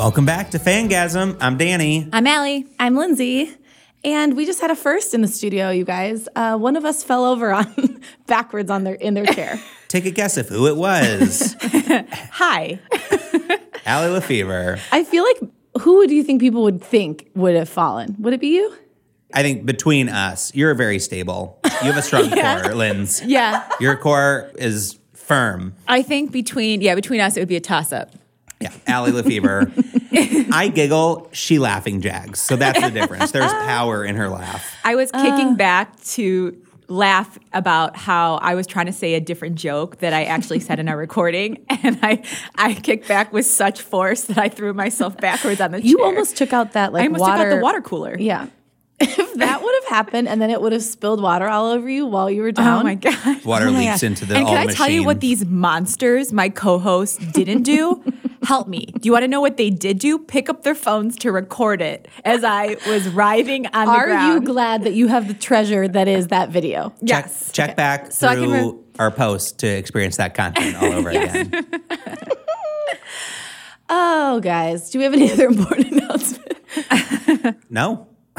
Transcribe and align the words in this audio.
Welcome 0.00 0.24
back 0.24 0.52
to 0.52 0.58
Fangasm. 0.58 1.36
I'm 1.42 1.58
Danny. 1.58 2.08
I'm 2.10 2.26
Allie. 2.26 2.66
I'm 2.78 2.96
Lindsay. 2.96 3.54
And 4.02 4.34
we 4.34 4.46
just 4.46 4.62
had 4.62 4.70
a 4.70 4.74
first 4.74 5.12
in 5.12 5.20
the 5.20 5.28
studio, 5.28 5.68
you 5.68 5.84
guys. 5.84 6.26
Uh, 6.34 6.56
one 6.56 6.76
of 6.76 6.86
us 6.86 7.04
fell 7.04 7.26
over 7.26 7.52
on 7.52 8.00
backwards 8.26 8.70
on 8.70 8.84
their 8.84 8.94
in 8.94 9.12
their 9.12 9.26
chair. 9.26 9.60
Take 9.88 10.06
a 10.06 10.10
guess 10.10 10.38
of 10.38 10.48
who 10.48 10.68
it 10.68 10.76
was. 10.76 11.54
Hi. 11.62 12.78
Allie 13.84 14.08
Lefevre. 14.08 14.78
I 14.90 15.04
feel 15.04 15.22
like 15.22 15.52
who 15.82 15.98
would 15.98 16.10
you 16.10 16.24
think 16.24 16.40
people 16.40 16.62
would 16.62 16.82
think 16.82 17.28
would 17.34 17.54
have 17.54 17.68
fallen? 17.68 18.16
Would 18.20 18.32
it 18.32 18.40
be 18.40 18.56
you? 18.56 18.74
I 19.34 19.42
think 19.42 19.66
between 19.66 20.08
us, 20.08 20.50
you're 20.54 20.74
very 20.74 20.98
stable. 20.98 21.60
You 21.82 21.92
have 21.92 21.98
a 21.98 22.02
strong 22.02 22.30
core, 22.30 22.74
Linz. 22.74 23.22
Yeah. 23.22 23.68
Your 23.80 23.98
core 23.98 24.50
is 24.54 24.98
firm. 25.12 25.74
I 25.86 26.00
think 26.00 26.32
between 26.32 26.80
yeah, 26.80 26.94
between 26.94 27.20
us 27.20 27.36
it 27.36 27.40
would 27.40 27.48
be 27.48 27.56
a 27.56 27.60
toss 27.60 27.92
up. 27.92 28.14
Yeah, 28.60 28.72
Allie 28.86 29.12
Lefevre. 29.12 29.72
I 30.52 30.70
giggle, 30.74 31.28
she 31.32 31.58
laughing 31.58 32.02
jags. 32.02 32.40
So 32.42 32.56
that's 32.56 32.80
the 32.80 32.90
difference. 32.90 33.30
There's 33.30 33.52
power 33.52 34.04
in 34.04 34.16
her 34.16 34.28
laugh. 34.28 34.76
I 34.84 34.96
was 34.96 35.10
kicking 35.10 35.52
ah. 35.52 35.54
back 35.54 35.98
to 36.00 36.60
laugh 36.90 37.38
about 37.52 37.96
how 37.96 38.34
I 38.36 38.54
was 38.54 38.66
trying 38.66 38.86
to 38.86 38.92
say 38.92 39.14
a 39.14 39.20
different 39.20 39.54
joke 39.54 39.98
that 39.98 40.12
I 40.12 40.24
actually 40.24 40.60
said 40.60 40.78
in 40.78 40.88
our 40.88 40.96
recording, 40.96 41.64
and 41.70 41.98
I 42.02 42.22
I 42.56 42.74
kicked 42.74 43.08
back 43.08 43.32
with 43.32 43.46
such 43.46 43.80
force 43.80 44.24
that 44.24 44.38
I 44.38 44.48
threw 44.48 44.74
myself 44.74 45.16
backwards 45.16 45.60
on 45.60 45.70
the 45.70 45.78
You 45.78 45.96
chair. 45.96 46.04
You 46.04 46.04
almost 46.04 46.36
took 46.36 46.52
out 46.52 46.72
that 46.72 46.92
like 46.92 47.04
I 47.04 47.06
almost 47.06 47.20
water. 47.20 47.44
took 47.44 47.52
out 47.52 47.56
the 47.56 47.62
water 47.62 47.80
cooler. 47.80 48.16
Yeah. 48.18 48.48
If 49.02 49.34
that 49.36 49.62
would 49.62 49.74
have 49.76 49.86
happened 49.86 50.28
and 50.28 50.42
then 50.42 50.50
it 50.50 50.60
would 50.60 50.72
have 50.72 50.82
spilled 50.82 51.22
water 51.22 51.48
all 51.48 51.70
over 51.70 51.88
you 51.88 52.04
while 52.04 52.30
you 52.30 52.42
were 52.42 52.48
oh 52.48 52.52
down. 52.52 52.80
Oh 52.80 52.84
my 52.84 52.96
god! 52.96 53.42
Water 53.46 53.68
Oh 53.68 53.72
my 53.72 53.78
leaks 53.78 54.02
God. 54.02 54.06
into 54.08 54.26
the 54.26 54.36
And 54.36 54.46
can 54.46 54.58
all 54.58 54.68
I 54.68 54.72
tell 54.74 54.90
you 54.90 55.04
what 55.04 55.20
these 55.20 55.46
monsters, 55.46 56.34
my 56.34 56.50
co-hosts, 56.50 57.16
didn't 57.32 57.62
do? 57.62 58.04
Help 58.42 58.68
me. 58.68 58.86
Do 58.86 59.00
you 59.06 59.12
want 59.12 59.22
to 59.24 59.28
know 59.28 59.40
what 59.40 59.56
they 59.58 59.68
did 59.70 59.98
do? 59.98 60.18
Pick 60.18 60.48
up 60.48 60.62
their 60.62 60.74
phones 60.74 61.16
to 61.18 61.30
record 61.30 61.82
it 61.82 62.08
as 62.24 62.42
I 62.42 62.76
was 62.86 63.08
writhing 63.10 63.66
on 63.66 63.86
the 63.86 63.92
Are 63.92 64.32
you 64.32 64.40
glad 64.40 64.84
that 64.84 64.94
you 64.94 65.08
have 65.08 65.28
the 65.28 65.34
treasure 65.34 65.86
that 65.86 66.08
is 66.08 66.28
that 66.28 66.48
video? 66.48 66.90
Check, 67.00 67.26
yes. 67.26 67.52
check 67.52 67.76
back 67.76 68.10
So 68.12 68.28
I 68.28 68.36
can 68.36 68.44
through 68.48 68.72
re- 68.72 68.78
our 68.98 69.10
post 69.10 69.58
to 69.58 69.66
experience 69.66 70.16
that 70.16 70.34
content 70.34 70.76
all 70.76 70.92
over 70.92 71.10
again. 71.10 71.52
Oh, 73.92 74.38
guys, 74.38 74.90
do 74.90 74.98
we 75.00 75.04
have 75.04 75.12
any 75.14 75.32
other 75.32 75.46
important 75.48 75.90
announcements? 75.92 77.58
No? 77.68 78.06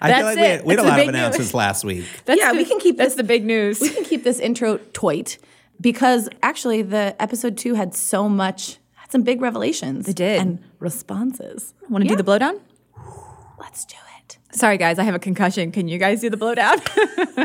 I 0.00 0.14
feel 0.14 0.24
like 0.24 0.36
we 0.36 0.42
had, 0.42 0.64
we 0.66 0.74
had 0.74 0.80
a 0.80 0.82
lot 0.88 1.00
of 1.00 1.08
announcements 1.08 1.48
news. 1.50 1.54
last 1.54 1.84
week. 1.84 2.04
That's 2.26 2.38
Yeah, 2.38 2.52
the- 2.52 2.58
we 2.58 2.64
can 2.66 2.78
keep 2.80 2.98
That's 2.98 3.10
this- 3.14 3.16
the 3.16 3.24
big 3.24 3.44
news. 3.46 3.80
we 3.80 3.88
can 3.90 4.04
keep 4.04 4.24
this 4.24 4.38
intro 4.40 4.76
toit 4.92 5.38
because 5.82 6.28
actually 6.42 6.82
the 6.82 7.14
episode 7.20 7.58
two 7.58 7.74
had 7.74 7.94
so 7.94 8.28
much, 8.28 8.78
had 8.94 9.10
some 9.10 9.22
big 9.22 9.42
revelations. 9.42 10.08
It 10.08 10.16
did. 10.16 10.40
And 10.40 10.60
responses. 10.78 11.74
Want 11.90 12.04
to 12.04 12.08
do 12.08 12.16
the 12.16 12.24
blowdown? 12.24 12.60
Let's 13.58 13.84
do 13.84 13.96
it. 14.18 14.38
Sorry, 14.52 14.78
guys, 14.78 14.98
I 14.98 15.02
have 15.02 15.14
a 15.14 15.18
concussion. 15.18 15.72
Can 15.72 15.88
you 15.88 15.98
guys 15.98 16.20
do 16.20 16.30
the 16.30 16.36
blowdown? 16.36 16.80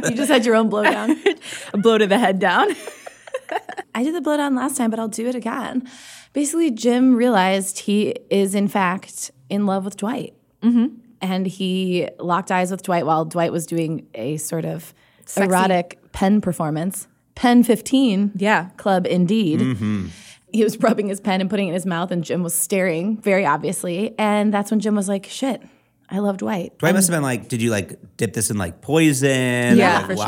You 0.09 0.15
just 0.15 0.31
had 0.31 0.45
your 0.45 0.55
own 0.55 0.69
blowdown. 0.69 1.17
a 1.73 1.77
blow 1.77 1.97
to 1.97 2.07
the 2.07 2.19
head 2.19 2.39
down. 2.39 2.69
I 3.95 4.03
did 4.03 4.13
the 4.13 4.21
blowdown 4.21 4.55
last 4.55 4.77
time, 4.77 4.89
but 4.91 4.99
I'll 4.99 5.07
do 5.07 5.27
it 5.27 5.35
again. 5.35 5.89
Basically, 6.33 6.69
Jim 6.69 7.15
realized 7.15 7.79
he 7.79 8.15
is, 8.29 8.53
in 8.53 8.67
fact, 8.67 9.31
in 9.49 9.65
love 9.65 9.85
with 9.85 9.97
Dwight. 9.97 10.35
Mm-hmm. 10.61 10.95
And 11.21 11.47
he 11.47 12.07
locked 12.19 12.51
eyes 12.51 12.69
with 12.69 12.83
Dwight 12.83 13.05
while 13.05 13.25
Dwight 13.25 13.51
was 13.51 13.65
doing 13.65 14.05
a 14.13 14.37
sort 14.37 14.65
of 14.65 14.93
erotic 15.35 15.99
pen 16.11 16.41
performance. 16.41 17.07
Pen 17.37 17.63
15. 17.63 18.31
Yeah. 18.35 18.69
Club, 18.77 19.05
indeed. 19.05 19.59
Mm-hmm. 19.59 20.07
He 20.51 20.63
was 20.63 20.75
rubbing 20.79 21.07
his 21.07 21.21
pen 21.21 21.39
and 21.39 21.47
putting 21.49 21.67
it 21.67 21.69
in 21.69 21.73
his 21.75 21.85
mouth, 21.85 22.09
and 22.09 22.23
Jim 22.23 22.41
was 22.41 22.55
staring 22.55 23.17
very 23.21 23.45
obviously. 23.45 24.15
And 24.17 24.51
that's 24.51 24.71
when 24.71 24.79
Jim 24.79 24.95
was 24.95 25.07
like, 25.07 25.27
shit, 25.27 25.61
I 26.09 26.17
love 26.17 26.37
Dwight. 26.37 26.79
Dwight 26.79 26.95
must 26.95 27.07
have 27.09 27.15
been 27.15 27.21
like, 27.21 27.47
did 27.47 27.61
you 27.61 27.69
like 27.69 27.99
dip 28.17 28.33
this 28.33 28.49
in 28.49 28.57
like 28.57 28.81
poison? 28.81 29.77
Yeah, 29.77 29.99
like, 29.99 30.05
for 30.07 30.15
sure. 30.15 30.25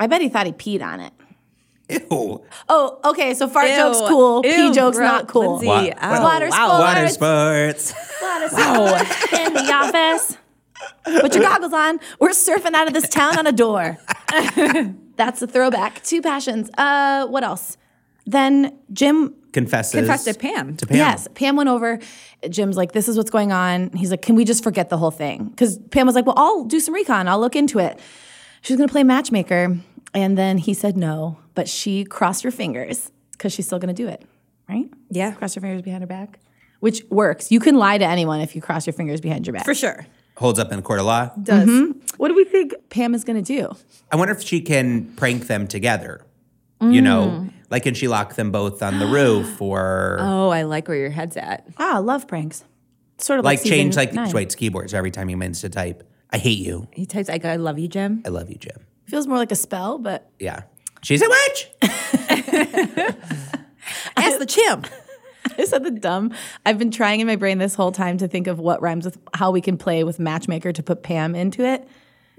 I 0.00 0.06
bet 0.06 0.22
he 0.22 0.30
thought 0.30 0.46
he 0.46 0.52
peed 0.52 0.82
on 0.82 1.00
it. 1.00 1.12
Ew. 1.90 2.42
Oh, 2.70 3.00
okay. 3.04 3.34
So 3.34 3.46
fart 3.46 3.68
Ew. 3.68 3.76
joke's 3.76 4.08
cool. 4.08 4.42
pee 4.42 4.72
joke's 4.72 4.96
bro. 4.96 5.06
not 5.06 5.28
cool. 5.28 5.58
Lindsay, 5.58 5.66
Wa- 5.66 5.94
oh, 6.00 6.14
ow. 6.14 6.22
Water 6.22 6.48
wow. 6.48 6.78
Water 6.78 7.08
sports. 7.08 7.92
Water 8.22 8.48
sports. 8.48 9.32
Wow. 9.32 9.46
in 9.46 9.52
the 9.52 9.72
office. 9.72 10.38
Put 11.20 11.34
your 11.34 11.44
goggles 11.44 11.74
on. 11.74 12.00
We're 12.18 12.30
surfing 12.30 12.72
out 12.72 12.86
of 12.86 12.94
this 12.94 13.10
town 13.10 13.38
on 13.38 13.46
a 13.46 13.52
door. 13.52 13.98
That's 15.16 15.42
a 15.42 15.46
throwback. 15.46 16.02
Two 16.02 16.22
passions. 16.22 16.70
Uh, 16.76 17.26
what 17.26 17.44
else? 17.44 17.76
Then 18.26 18.78
Jim. 18.92 19.34
Confesses. 19.52 19.92
Confessed 19.92 20.26
to 20.26 20.34
Pam. 20.34 20.76
To 20.78 20.86
Pam. 20.86 20.96
Yes, 20.96 21.28
Pam 21.34 21.56
went 21.56 21.68
over. 21.68 22.00
Jim's 22.48 22.76
like, 22.76 22.92
"This 22.92 23.08
is 23.08 23.16
what's 23.16 23.30
going 23.30 23.52
on." 23.52 23.90
He's 23.92 24.10
like, 24.10 24.22
"Can 24.22 24.34
we 24.34 24.44
just 24.44 24.64
forget 24.64 24.88
the 24.88 24.98
whole 24.98 25.12
thing?" 25.12 25.44
Because 25.44 25.78
Pam 25.90 26.06
was 26.06 26.16
like, 26.16 26.26
"Well, 26.26 26.34
I'll 26.36 26.64
do 26.64 26.80
some 26.80 26.94
recon. 26.94 27.28
I'll 27.28 27.38
look 27.38 27.54
into 27.54 27.78
it." 27.78 28.00
She 28.62 28.72
was 28.72 28.78
going 28.78 28.88
to 28.88 28.92
play 28.92 29.04
matchmaker, 29.04 29.76
and 30.12 30.36
then 30.38 30.58
he 30.58 30.74
said 30.74 30.96
no, 30.96 31.38
but 31.54 31.68
she 31.68 32.04
crossed 32.04 32.42
her 32.42 32.50
fingers 32.50 33.12
because 33.32 33.52
she's 33.52 33.66
still 33.66 33.78
going 33.78 33.94
to 33.94 34.02
do 34.02 34.08
it, 34.08 34.22
right? 34.68 34.86
Yeah. 35.10 35.32
Cross 35.32 35.54
your 35.54 35.60
fingers 35.60 35.82
behind 35.82 36.02
her 36.02 36.08
back, 36.08 36.40
which 36.80 37.04
works. 37.10 37.52
You 37.52 37.60
can 37.60 37.76
lie 37.76 37.98
to 37.98 38.04
anyone 38.04 38.40
if 38.40 38.56
you 38.56 38.62
cross 38.62 38.86
your 38.86 38.94
fingers 38.94 39.20
behind 39.20 39.46
your 39.46 39.54
back. 39.54 39.66
For 39.66 39.74
sure. 39.74 40.06
Holds 40.36 40.58
up 40.58 40.72
in 40.72 40.78
a 40.78 40.82
court 40.82 40.98
of 41.00 41.06
law. 41.06 41.30
Does. 41.40 41.68
What 42.16 42.28
do 42.28 42.34
we 42.34 42.44
think 42.44 42.74
Pam 42.90 43.14
is 43.14 43.22
going 43.24 43.42
to 43.42 43.60
do? 43.60 43.72
I 44.10 44.16
wonder 44.16 44.34
if 44.34 44.42
she 44.42 44.60
can 44.60 45.06
prank 45.14 45.46
them 45.46 45.66
together. 45.66 46.24
You 46.80 47.00
know, 47.00 47.28
Mm. 47.28 47.52
like 47.70 47.84
can 47.84 47.94
she 47.94 48.08
lock 48.08 48.34
them 48.34 48.50
both 48.50 48.82
on 48.82 48.98
the 48.98 49.06
roof 49.06 49.62
or 49.62 50.18
Oh, 50.20 50.50
I 50.50 50.64
like 50.64 50.86
where 50.88 50.96
your 50.98 51.10
head's 51.10 51.36
at. 51.36 51.66
Ah, 51.78 51.98
love 51.98 52.26
pranks. 52.28 52.62
Sort 53.18 53.38
of 53.38 53.44
like, 53.44 53.60
like 53.60 53.66
change 53.68 53.96
like 53.96 54.12
nine. 54.12 54.28
Dwight's 54.30 54.54
keyboards 54.54 54.92
every 54.92 55.10
time 55.10 55.28
he 55.28 55.34
means 55.36 55.60
to 55.62 55.70
type. 55.70 56.02
I 56.30 56.36
hate 56.38 56.58
you. 56.58 56.88
He 56.92 57.06
types 57.06 57.28
like 57.28 57.44
I 57.44 57.56
love 57.56 57.78
you, 57.78 57.88
Jim. 57.88 58.22
I 58.26 58.28
love 58.28 58.50
you, 58.50 58.56
Jim. 58.56 58.84
Feels 59.06 59.26
more 59.26 59.38
like 59.38 59.52
a 59.52 59.56
spell, 59.56 59.98
but 59.98 60.28
Yeah. 60.38 60.62
She's 61.02 61.22
a 61.22 61.28
witch. 61.28 61.70
Ask 64.16 64.38
the 64.38 64.46
chimp. 64.46 64.86
I 65.58 65.64
said 65.64 65.84
the 65.84 65.90
dumb. 65.90 66.32
I've 66.66 66.78
been 66.78 66.90
trying 66.90 67.20
in 67.20 67.26
my 67.26 67.36
brain 67.36 67.58
this 67.58 67.74
whole 67.74 67.92
time 67.92 68.18
to 68.18 68.28
think 68.28 68.46
of 68.46 68.58
what 68.58 68.80
rhymes 68.82 69.04
with 69.04 69.18
how 69.34 69.50
we 69.50 69.60
can 69.60 69.76
play 69.76 70.04
with 70.04 70.18
matchmaker 70.18 70.72
to 70.72 70.82
put 70.82 71.02
Pam 71.02 71.34
into 71.34 71.64
it. 71.64 71.86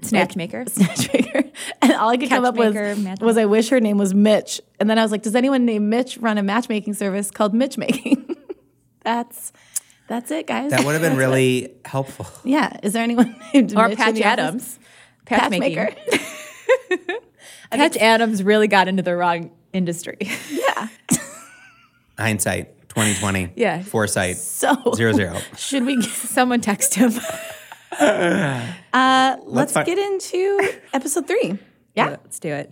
Snatchmaker. 0.02 0.78
Matchmaker. 0.78 1.42
And 1.80 1.92
all 1.92 2.10
I 2.10 2.18
could 2.18 2.28
come 2.28 2.44
up 2.44 2.56
with 2.56 2.76
was 3.20 3.38
I 3.38 3.46
wish 3.46 3.70
her 3.70 3.80
name 3.80 3.96
was 3.96 4.12
Mitch. 4.12 4.60
And 4.78 4.90
then 4.90 4.98
I 4.98 5.02
was 5.02 5.10
like, 5.10 5.22
does 5.22 5.34
anyone 5.34 5.64
named 5.64 5.88
Mitch 5.88 6.18
run 6.18 6.36
a 6.36 6.42
matchmaking 6.42 6.92
service 6.94 7.30
called 7.30 7.54
Mitch 7.54 7.78
Making? 7.78 8.36
that's 9.02 9.52
that's 10.06 10.30
it, 10.30 10.46
guys. 10.46 10.70
That 10.70 10.84
would 10.84 10.92
have 10.92 11.00
been 11.02 11.16
really 11.16 11.74
helpful. 11.86 12.26
yeah. 12.44 12.78
Is 12.82 12.92
there 12.92 13.02
anyone 13.02 13.34
named 13.54 13.74
Or 13.74 13.88
Mitch 13.88 13.92
in 13.98 14.04
Patch 14.04 14.14
the 14.16 14.24
office? 14.24 14.28
Adams. 14.38 14.78
Patch 15.24 15.50
making. 15.50 15.76
Patchmaker. 15.78 17.18
Patch 17.70 17.96
Adams 17.96 18.42
really 18.42 18.68
got 18.68 18.88
into 18.88 19.02
the 19.02 19.16
wrong 19.16 19.50
industry. 19.72 20.18
yeah. 20.50 20.88
Hindsight, 22.18 22.74
2020. 22.96 23.52
Yeah. 23.56 23.82
Foresight, 23.82 24.36
So 24.38 24.74
zero 24.94 25.12
zero. 25.12 25.36
should 25.56 25.84
we 25.84 26.00
Someone 26.02 26.60
text 26.60 26.94
him. 26.94 27.12
Uh, 27.98 29.36
let's 29.44 29.72
find- 29.72 29.86
get 29.86 29.96
into 29.96 30.58
episode 30.92 31.26
three? 31.26 31.58
Yeah. 31.94 32.08
Let's 32.10 32.38
do 32.38 32.52
it. 32.52 32.70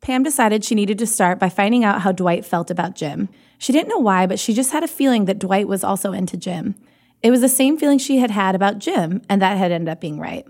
Pam 0.00 0.22
decided 0.22 0.64
she 0.64 0.74
needed 0.74 0.98
to 0.98 1.06
start 1.06 1.38
by 1.38 1.48
finding 1.48 1.84
out 1.84 2.00
how 2.00 2.12
Dwight 2.12 2.44
felt 2.44 2.70
about 2.70 2.96
Jim. 2.96 3.28
She 3.58 3.72
didn't 3.72 3.88
know 3.88 3.98
why, 3.98 4.26
but 4.26 4.38
she 4.38 4.54
just 4.54 4.72
had 4.72 4.82
a 4.82 4.88
feeling 4.88 5.26
that 5.26 5.38
Dwight 5.38 5.68
was 5.68 5.84
also 5.84 6.12
into 6.12 6.36
Jim. 6.36 6.74
It 7.22 7.30
was 7.30 7.40
the 7.40 7.48
same 7.48 7.76
feeling 7.76 7.98
she 7.98 8.18
had 8.18 8.30
had 8.30 8.54
about 8.54 8.78
Jim, 8.78 9.20
and 9.28 9.42
that 9.42 9.58
had 9.58 9.70
ended 9.70 9.90
up 9.90 10.00
being 10.00 10.18
right. 10.18 10.46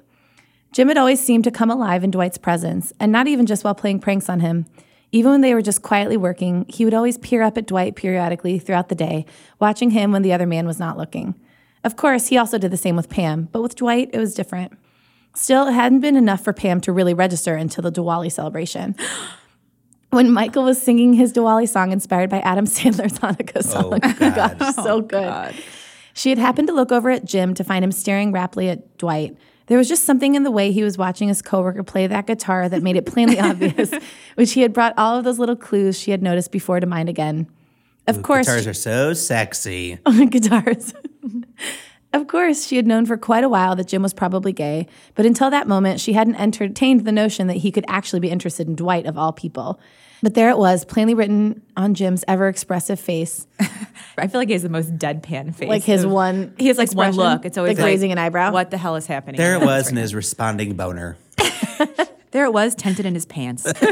Jim 0.72 0.88
had 0.88 0.98
always 0.98 1.20
seemed 1.20 1.44
to 1.44 1.50
come 1.50 1.70
alive 1.70 2.04
in 2.04 2.10
Dwight's 2.10 2.38
presence, 2.38 2.92
and 3.00 3.10
not 3.10 3.26
even 3.26 3.46
just 3.46 3.64
while 3.64 3.74
playing 3.74 4.00
pranks 4.00 4.28
on 4.28 4.40
him. 4.40 4.66
Even 5.10 5.32
when 5.32 5.40
they 5.40 5.54
were 5.54 5.62
just 5.62 5.82
quietly 5.82 6.16
working, 6.16 6.66
he 6.68 6.84
would 6.84 6.94
always 6.94 7.16
peer 7.18 7.42
up 7.42 7.56
at 7.56 7.66
Dwight 7.66 7.96
periodically 7.96 8.58
throughout 8.58 8.90
the 8.90 8.94
day, 8.94 9.24
watching 9.58 9.90
him 9.90 10.12
when 10.12 10.22
the 10.22 10.32
other 10.32 10.46
man 10.46 10.66
was 10.66 10.78
not 10.78 10.98
looking. 10.98 11.34
Of 11.82 11.96
course, 11.96 12.26
he 12.26 12.36
also 12.36 12.58
did 12.58 12.70
the 12.70 12.76
same 12.76 12.96
with 12.96 13.08
Pam, 13.08 13.48
but 13.50 13.62
with 13.62 13.76
Dwight, 13.76 14.10
it 14.12 14.18
was 14.18 14.34
different. 14.34 14.76
Still, 15.34 15.68
it 15.68 15.72
hadn't 15.72 16.00
been 16.00 16.16
enough 16.16 16.42
for 16.42 16.52
Pam 16.52 16.80
to 16.82 16.92
really 16.92 17.14
register 17.14 17.54
until 17.54 17.82
the 17.82 17.92
Diwali 17.92 18.30
celebration. 18.30 18.94
When 20.10 20.32
Michael 20.32 20.64
was 20.64 20.80
singing 20.80 21.12
his 21.12 21.34
Diwali 21.34 21.68
song 21.68 21.92
inspired 21.92 22.30
by 22.30 22.40
Adam 22.40 22.64
Sandler's 22.66 23.18
Hanukkah 23.18 23.62
song. 23.62 23.92
Oh, 23.92 23.98
God. 24.18 24.58
gosh, 24.58 24.74
so 24.76 24.94
oh, 24.94 25.00
good. 25.02 25.54
She 26.14 26.30
had 26.30 26.38
happened 26.38 26.68
to 26.68 26.74
look 26.74 26.90
over 26.90 27.10
at 27.10 27.26
Jim 27.26 27.52
to 27.52 27.62
find 27.62 27.84
him 27.84 27.92
staring 27.92 28.32
raptly 28.32 28.70
at 28.70 28.96
Dwight. 28.96 29.36
There 29.68 29.78
was 29.78 29.88
just 29.88 30.04
something 30.04 30.34
in 30.34 30.42
the 30.42 30.50
way 30.50 30.72
he 30.72 30.82
was 30.82 30.98
watching 30.98 31.28
his 31.28 31.42
coworker 31.42 31.82
play 31.82 32.06
that 32.06 32.26
guitar 32.26 32.68
that 32.68 32.82
made 32.82 32.96
it 32.96 33.06
plainly 33.06 33.38
obvious, 33.50 33.92
which 34.34 34.52
he 34.52 34.62
had 34.62 34.72
brought 34.72 34.94
all 34.98 35.16
of 35.16 35.24
those 35.24 35.38
little 35.38 35.56
clues 35.56 35.98
she 35.98 36.10
had 36.10 36.22
noticed 36.22 36.50
before 36.50 36.80
to 36.80 36.86
mind 36.86 37.08
again. 37.08 37.46
Of 38.06 38.22
course, 38.22 38.46
Guitars 38.46 38.66
are 38.66 38.74
so 38.74 39.12
sexy. 39.12 39.98
Oh, 40.06 40.26
guitars. 40.26 40.94
of 42.14 42.26
course, 42.26 42.66
she 42.66 42.76
had 42.76 42.86
known 42.86 43.04
for 43.04 43.18
quite 43.18 43.44
a 43.44 43.48
while 43.50 43.76
that 43.76 43.88
Jim 43.88 44.02
was 44.02 44.14
probably 44.14 44.52
gay, 44.52 44.86
but 45.14 45.26
until 45.26 45.50
that 45.50 45.68
moment, 45.68 46.00
she 46.00 46.14
hadn't 46.14 46.36
entertained 46.36 47.04
the 47.04 47.12
notion 47.12 47.46
that 47.48 47.58
he 47.58 47.70
could 47.70 47.84
actually 47.86 48.20
be 48.20 48.30
interested 48.30 48.66
in 48.66 48.74
Dwight 48.74 49.04
of 49.04 49.18
all 49.18 49.32
people. 49.32 49.78
But 50.22 50.34
there 50.34 50.50
it 50.50 50.58
was, 50.58 50.84
plainly 50.84 51.14
written 51.14 51.62
on 51.76 51.94
Jim's 51.94 52.24
ever 52.26 52.48
expressive 52.48 52.98
face, 52.98 53.46
I 54.18 54.26
feel 54.26 54.40
like 54.40 54.48
he 54.48 54.52
has 54.54 54.62
the 54.62 54.68
most 54.68 54.96
deadpan 54.96 55.54
face. 55.54 55.68
like 55.68 55.84
his 55.84 56.04
of- 56.04 56.10
one. 56.10 56.54
He 56.58 56.66
has 56.68 56.78
like 56.78 56.92
one 56.92 57.12
look. 57.12 57.44
It's 57.44 57.56
always 57.56 57.76
like 57.76 57.82
like, 57.84 57.86
raising 57.86 58.10
an 58.10 58.18
eyebrow. 58.18 58.52
What 58.52 58.70
the 58.70 58.78
hell 58.78 58.96
is 58.96 59.06
happening? 59.06 59.38
There 59.38 59.54
it 59.54 59.64
was 59.64 59.90
in 59.90 59.96
his 59.96 60.14
responding 60.14 60.74
boner. 60.74 61.16
There 62.30 62.44
it 62.44 62.52
was, 62.52 62.74
tented 62.74 63.06
in 63.06 63.14
his 63.14 63.24
pants. 63.24 63.66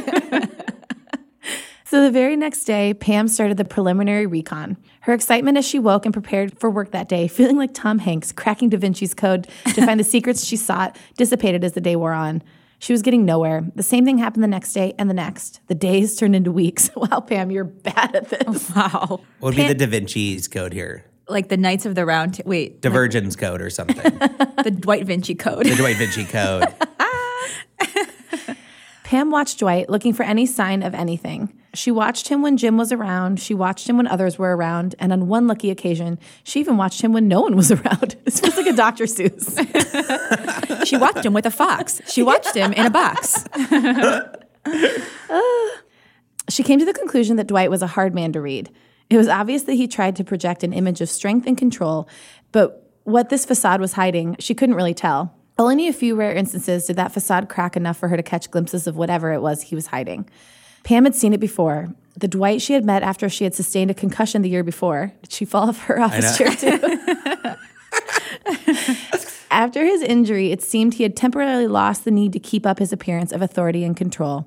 So 1.88 2.02
the 2.02 2.10
very 2.10 2.34
next 2.34 2.64
day, 2.64 2.94
Pam 2.94 3.28
started 3.28 3.58
the 3.58 3.64
preliminary 3.64 4.26
recon. 4.26 4.76
Her 5.02 5.14
excitement 5.14 5.56
as 5.56 5.64
she 5.64 5.78
woke 5.78 6.04
and 6.04 6.12
prepared 6.12 6.58
for 6.58 6.68
work 6.68 6.90
that 6.90 7.08
day, 7.08 7.28
feeling 7.28 7.56
like 7.56 7.74
Tom 7.74 8.00
Hanks 8.00 8.32
cracking 8.32 8.70
Da 8.70 8.76
Vinci's 8.76 9.14
code 9.14 9.46
to 9.66 9.86
find 9.86 10.00
the 10.00 10.04
secrets 10.04 10.44
she 10.44 10.56
sought, 10.56 10.98
dissipated 11.16 11.62
as 11.62 11.74
the 11.74 11.80
day 11.80 11.94
wore 11.94 12.12
on. 12.12 12.42
She 12.78 12.92
was 12.92 13.02
getting 13.02 13.24
nowhere. 13.24 13.64
The 13.74 13.82
same 13.82 14.04
thing 14.04 14.18
happened 14.18 14.42
the 14.44 14.48
next 14.48 14.72
day 14.72 14.94
and 14.98 15.08
the 15.08 15.14
next. 15.14 15.60
The 15.66 15.74
days 15.74 16.16
turned 16.16 16.36
into 16.36 16.52
weeks. 16.52 16.90
Wow, 16.96 17.20
Pam, 17.20 17.50
you're 17.50 17.64
bad 17.64 18.14
at 18.16 18.28
this. 18.30 18.70
wow. 18.76 19.20
What 19.38 19.54
would 19.54 19.56
be 19.56 19.66
the 19.68 19.74
Da 19.74 19.86
Vinci's 19.86 20.48
code 20.48 20.72
here? 20.72 21.04
Like 21.28 21.48
the 21.48 21.56
Knights 21.56 21.86
of 21.86 21.94
the 21.94 22.04
Round. 22.04 22.34
T- 22.34 22.42
wait, 22.46 22.80
Divergence 22.80 23.36
code 23.36 23.60
or 23.62 23.70
something. 23.70 23.96
the 24.64 24.76
Dwight 24.76 25.04
Vinci 25.06 25.34
Code. 25.34 25.66
the 25.66 25.74
Dwight 25.76 25.96
Vinci 25.96 26.24
code. 26.24 26.66
Pam 29.06 29.30
watched 29.30 29.60
Dwight 29.60 29.88
looking 29.88 30.12
for 30.12 30.24
any 30.24 30.46
sign 30.46 30.82
of 30.82 30.92
anything. 30.92 31.56
She 31.74 31.92
watched 31.92 32.26
him 32.26 32.42
when 32.42 32.56
Jim 32.56 32.76
was 32.76 32.90
around. 32.90 33.38
She 33.38 33.54
watched 33.54 33.88
him 33.88 33.98
when 33.98 34.08
others 34.08 34.36
were 34.36 34.56
around. 34.56 34.96
And 34.98 35.12
on 35.12 35.28
one 35.28 35.46
lucky 35.46 35.70
occasion, 35.70 36.18
she 36.42 36.58
even 36.58 36.76
watched 36.76 37.02
him 37.02 37.12
when 37.12 37.28
no 37.28 37.40
one 37.40 37.54
was 37.54 37.70
around. 37.70 38.16
This 38.24 38.40
feels 38.40 38.56
like 38.56 38.66
a 38.66 38.72
Dr. 38.72 39.04
Seuss. 39.04 40.84
she 40.86 40.96
watched 40.96 41.24
him 41.24 41.34
with 41.34 41.46
a 41.46 41.52
fox. 41.52 42.00
She 42.08 42.24
watched 42.24 42.56
him 42.56 42.72
in 42.72 42.84
a 42.84 42.90
box. 42.90 43.44
She 46.48 46.62
came 46.62 46.78
to 46.78 46.84
the 46.84 46.94
conclusion 46.94 47.36
that 47.36 47.48
Dwight 47.48 47.70
was 47.70 47.82
a 47.82 47.88
hard 47.88 48.14
man 48.14 48.32
to 48.32 48.40
read. 48.40 48.70
It 49.10 49.16
was 49.16 49.26
obvious 49.26 49.64
that 49.64 49.74
he 49.74 49.88
tried 49.88 50.14
to 50.16 50.24
project 50.24 50.62
an 50.62 50.72
image 50.72 51.00
of 51.00 51.08
strength 51.08 51.44
and 51.44 51.58
control, 51.58 52.08
but 52.52 52.88
what 53.02 53.30
this 53.30 53.44
facade 53.44 53.80
was 53.80 53.94
hiding, 53.94 54.36
she 54.38 54.54
couldn't 54.54 54.76
really 54.76 54.94
tell. 54.94 55.34
Only 55.58 55.88
a 55.88 55.92
few 55.92 56.14
rare 56.16 56.34
instances 56.34 56.86
did 56.86 56.96
that 56.96 57.12
facade 57.12 57.48
crack 57.48 57.76
enough 57.76 57.96
for 57.96 58.08
her 58.08 58.16
to 58.16 58.22
catch 58.22 58.50
glimpses 58.50 58.86
of 58.86 58.96
whatever 58.96 59.32
it 59.32 59.40
was 59.40 59.62
he 59.62 59.74
was 59.74 59.86
hiding. 59.88 60.28
Pam 60.84 61.04
had 61.04 61.14
seen 61.14 61.32
it 61.32 61.40
before. 61.40 61.88
The 62.16 62.28
Dwight 62.28 62.62
she 62.62 62.74
had 62.74 62.84
met 62.84 63.02
after 63.02 63.28
she 63.28 63.44
had 63.44 63.54
sustained 63.54 63.90
a 63.90 63.94
concussion 63.94 64.42
the 64.42 64.48
year 64.48 64.62
before. 64.62 65.12
Did 65.22 65.32
she 65.32 65.44
fall 65.44 65.68
off 65.68 65.84
her 65.84 66.00
office 66.00 66.36
chair 66.36 66.50
too? 66.50 66.78
After 69.50 69.84
his 69.84 70.02
injury, 70.02 70.52
it 70.52 70.62
seemed 70.62 70.94
he 70.94 71.02
had 71.02 71.16
temporarily 71.16 71.66
lost 71.66 72.04
the 72.04 72.10
need 72.10 72.32
to 72.34 72.38
keep 72.38 72.66
up 72.66 72.78
his 72.78 72.92
appearance 72.92 73.32
of 73.32 73.40
authority 73.40 73.84
and 73.84 73.96
control. 73.96 74.46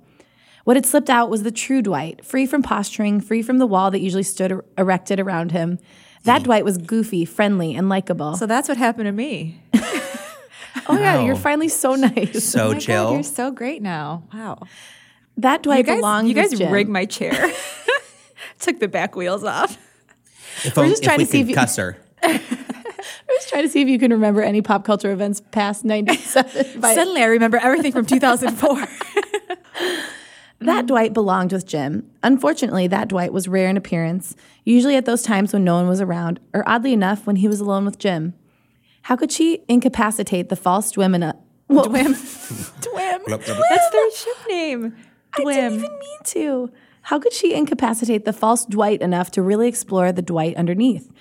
What 0.66 0.78
had 0.78 0.86
slipped 0.86 1.10
out 1.10 1.32
was 1.32 1.42
the 1.42 1.52
true 1.52 1.82
Dwight, 1.82 2.24
free 2.24 2.46
from 2.46 2.62
posturing, 2.62 3.20
free 3.20 3.42
from 3.42 3.58
the 3.58 3.66
wall 3.66 3.90
that 3.90 4.02
usually 4.02 4.24
stood 4.24 4.52
er- 4.52 4.66
erected 4.78 5.20
around 5.20 5.52
him. 5.52 5.80
That 6.26 6.44
Dwight 6.44 6.64
was 6.64 6.78
goofy, 6.78 7.26
friendly, 7.26 7.74
and 7.74 7.90
likable. 7.90 8.36
So 8.36 8.46
that's 8.46 8.70
what 8.70 8.78
happened 8.78 9.08
to 9.08 9.12
me. 9.12 9.62
oh 10.88 10.98
yeah, 11.00 11.22
you're 11.24 11.36
finally 11.36 11.68
so 11.70 11.96
nice. 11.96 12.44
So 12.44 12.66
Oh 12.66 12.68
my 12.70 12.74
God, 12.74 12.82
chill. 12.82 13.14
you're 13.14 13.24
so 13.24 13.52
great 13.52 13.82
now. 13.82 14.24
Wow. 14.34 14.60
That 15.38 15.64
Dwight 15.64 15.80
You 15.80 15.84
guys, 15.84 15.98
belonged 15.98 16.28
you 16.28 16.34
guys 16.34 16.52
with 16.52 16.62
rigged 16.72 16.90
my 16.90 17.06
chair. 17.06 17.52
Took 18.60 18.80
the 18.80 18.88
back 18.88 19.16
wheels 19.16 19.44
off. 19.44 19.78
if 20.64 20.76
We're 20.76 20.84
only- 20.84 20.94
just 20.94 21.04
trying 21.04 21.18
we 21.20 21.26
to 21.26 21.32
see 21.32 21.42
if 21.42 21.50
you- 21.50 21.56
cuss 21.56 21.76
her. 21.78 21.98
I 22.24 22.42
was 23.28 23.46
trying 23.48 23.64
to 23.64 23.70
see 23.70 23.82
if 23.82 23.88
you 23.88 23.98
can 24.00 24.12
remember 24.12 24.42
any 24.42 24.62
pop 24.62 24.84
culture 24.84 25.12
events 25.12 25.42
past 25.52 25.86
97. 25.86 26.82
Suddenly 26.82 27.22
I 27.22 27.26
remember 27.28 27.58
everything 27.58 27.92
from 27.94 28.06
2004. 28.06 28.88
That 30.62 30.88
Dwight 30.88 31.14
belonged 31.14 31.54
with 31.54 31.66
Jim. 31.66 32.10
Unfortunately, 32.22 32.88
that 32.88 33.08
Dwight 33.08 33.32
was 33.32 33.48
rare 33.48 33.70
in 33.70 33.78
appearance, 33.78 34.36
usually 34.66 34.98
at 34.98 35.06
those 35.06 35.22
times 35.22 35.54
when 35.54 35.64
no 35.64 35.76
one 35.76 35.88
was 35.88 36.02
around, 36.02 36.42
or 36.54 36.68
oddly 36.68 36.92
enough, 36.92 37.26
when 37.26 37.38
he 37.38 37.48
was 37.48 37.62
alone 37.62 37.86
with 37.86 37.98
Jim. 37.98 38.34
How 39.04 39.16
could 39.16 39.32
she 39.32 39.64
incapacitate 39.68 40.50
the 40.50 40.56
false 40.56 40.92
Dwim 40.92 41.16
in 41.16 41.24
a. 41.24 41.36
Well, 41.68 41.86
Dwim. 41.86 42.14
Blup, 43.26 43.26
blup, 43.26 43.46
blup. 43.46 43.58
That's 43.70 43.90
their 43.92 44.12
ship 44.12 44.38
name. 44.50 44.96
Dwim. 45.38 45.48
I 45.48 45.54
didn't 45.54 45.80
even 45.80 46.00
mean 46.00 46.20
to. 46.26 46.72
How 47.04 47.20
could 47.20 47.34
she 47.34 47.54
incapacitate 47.54 48.26
the 48.26 48.34
false 48.34 48.66
Dwight 48.66 49.02
enough 49.02 49.32
to 49.32 49.42
really 49.42 49.68
explore 49.68 50.12
the 50.12 50.22
Dwight 50.22 50.56
underneath? 50.56 51.12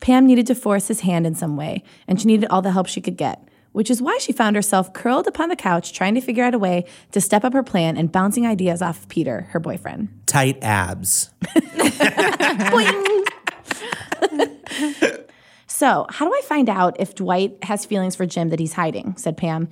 Pam 0.00 0.26
needed 0.26 0.46
to 0.48 0.54
force 0.54 0.88
his 0.88 1.00
hand 1.00 1.26
in 1.26 1.34
some 1.34 1.56
way, 1.56 1.82
and 2.06 2.20
she 2.20 2.26
needed 2.26 2.48
all 2.50 2.62
the 2.62 2.72
help 2.72 2.86
she 2.86 3.00
could 3.00 3.16
get, 3.16 3.48
which 3.72 3.90
is 3.90 4.02
why 4.02 4.18
she 4.18 4.32
found 4.32 4.54
herself 4.54 4.92
curled 4.92 5.26
upon 5.26 5.48
the 5.48 5.56
couch 5.56 5.92
trying 5.92 6.14
to 6.14 6.20
figure 6.20 6.44
out 6.44 6.54
a 6.54 6.58
way 6.58 6.84
to 7.12 7.20
step 7.20 7.44
up 7.44 7.52
her 7.52 7.62
plan 7.62 7.96
and 7.96 8.12
bouncing 8.12 8.46
ideas 8.46 8.82
off 8.82 9.02
of 9.02 9.08
Peter, 9.08 9.42
her 9.50 9.60
boyfriend. 9.60 10.08
Tight 10.26 10.62
abs. 10.62 11.30
So, 15.74 16.06
how 16.08 16.24
do 16.28 16.32
I 16.32 16.40
find 16.42 16.68
out 16.68 16.94
if 17.00 17.16
Dwight 17.16 17.58
has 17.64 17.84
feelings 17.84 18.14
for 18.14 18.26
Jim 18.26 18.50
that 18.50 18.60
he's 18.60 18.74
hiding? 18.74 19.16
said 19.16 19.36
Pam. 19.36 19.68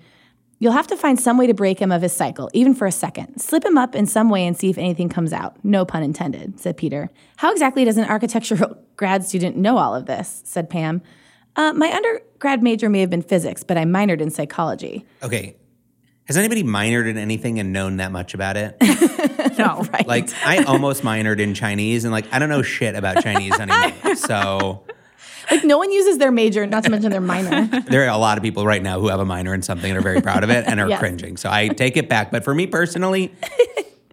You'll 0.59 0.73
have 0.73 0.89
to 0.89 0.97
find 0.97 1.19
some 1.19 1.39
way 1.39 1.47
to 1.47 1.55
break 1.55 1.79
him 1.79 1.93
of 1.93 2.03
his 2.03 2.13
cycle, 2.13 2.51
even 2.53 2.75
for 2.75 2.89
a 2.89 2.93
second. 2.93 3.41
Slip 3.41 3.65
him 3.65 3.79
up 3.79 3.95
in 3.95 4.07
some 4.07 4.29
way 4.29 4.45
and 4.45 4.59
see 4.59 4.69
if 4.69 4.79
anything 4.79 5.09
comes 5.09 5.33
out. 5.33 5.65
No 5.65 5.85
pun 5.85 6.03
intended, 6.03 6.59
said 6.59 6.77
Peter. 6.77 7.09
How 7.37 7.53
exactly 7.53 7.85
does 7.85 7.99
an 7.99 8.05
architectural 8.07 8.79
grad 8.97 9.25
student 9.25 9.57
know 9.57 9.79
all 9.79 9.95
of 9.95 10.07
this? 10.07 10.43
said 10.45 10.69
Pam. 10.69 11.03
Uh, 11.55 11.73
my 11.73 11.93
undergrad 11.93 12.65
major 12.65 12.89
may 12.89 12.99
have 12.99 13.11
been 13.11 13.23
physics, 13.23 13.63
but 13.63 13.79
I 13.79 13.85
minored 13.85 14.21
in 14.21 14.31
psychology. 14.31 15.07
Okay. 15.23 15.55
Has 16.25 16.37
anybody 16.37 16.65
minored 16.65 17.09
in 17.09 17.17
anything 17.17 17.61
and 17.61 17.73
known 17.73 17.99
that 17.99 18.11
much 18.11 18.35
about 18.35 18.56
it? 18.56 18.77
No. 19.59 19.82
Right. 19.93 20.06
Like 20.06 20.31
I 20.47 20.65
almost 20.65 21.03
minored 21.03 21.39
in 21.39 21.53
Chinese 21.53 22.05
and 22.05 22.13
like 22.13 22.25
I 22.32 22.39
don't 22.39 22.49
know 22.49 22.63
shit 22.63 22.94
about 22.94 23.23
Chinese 23.23 23.53
anymore. 23.61 24.17
So 24.17 24.85
Like, 25.51 25.65
no 25.65 25.79
one 25.79 25.91
uses 25.91 26.19
their 26.19 26.31
major, 26.32 26.67
not 26.67 26.84
to 26.84 26.91
mention 26.91 27.11
their 27.11 27.20
minor. 27.20 27.67
there 27.89 28.05
are 28.05 28.08
a 28.15 28.19
lot 28.19 28.39
of 28.39 28.44
people 28.44 28.67
right 28.67 28.82
now 28.82 29.01
who 29.01 29.08
have 29.08 29.20
a 29.20 29.25
minor 29.25 29.55
in 29.55 29.63
something 29.63 29.91
and 29.91 29.99
are 29.99 30.03
very 30.03 30.20
proud 30.22 30.44
of 30.44 30.51
it 30.51 30.67
and 30.67 30.81
are 30.81 30.89
Yes. 30.89 30.99
cringing. 30.99 31.37
So 31.37 31.51
I 31.51 31.69
take 31.69 31.96
it 31.96 32.08
back. 32.08 32.31
But 32.31 32.44
for 32.44 32.55
me 32.55 32.67
personally, 32.67 33.32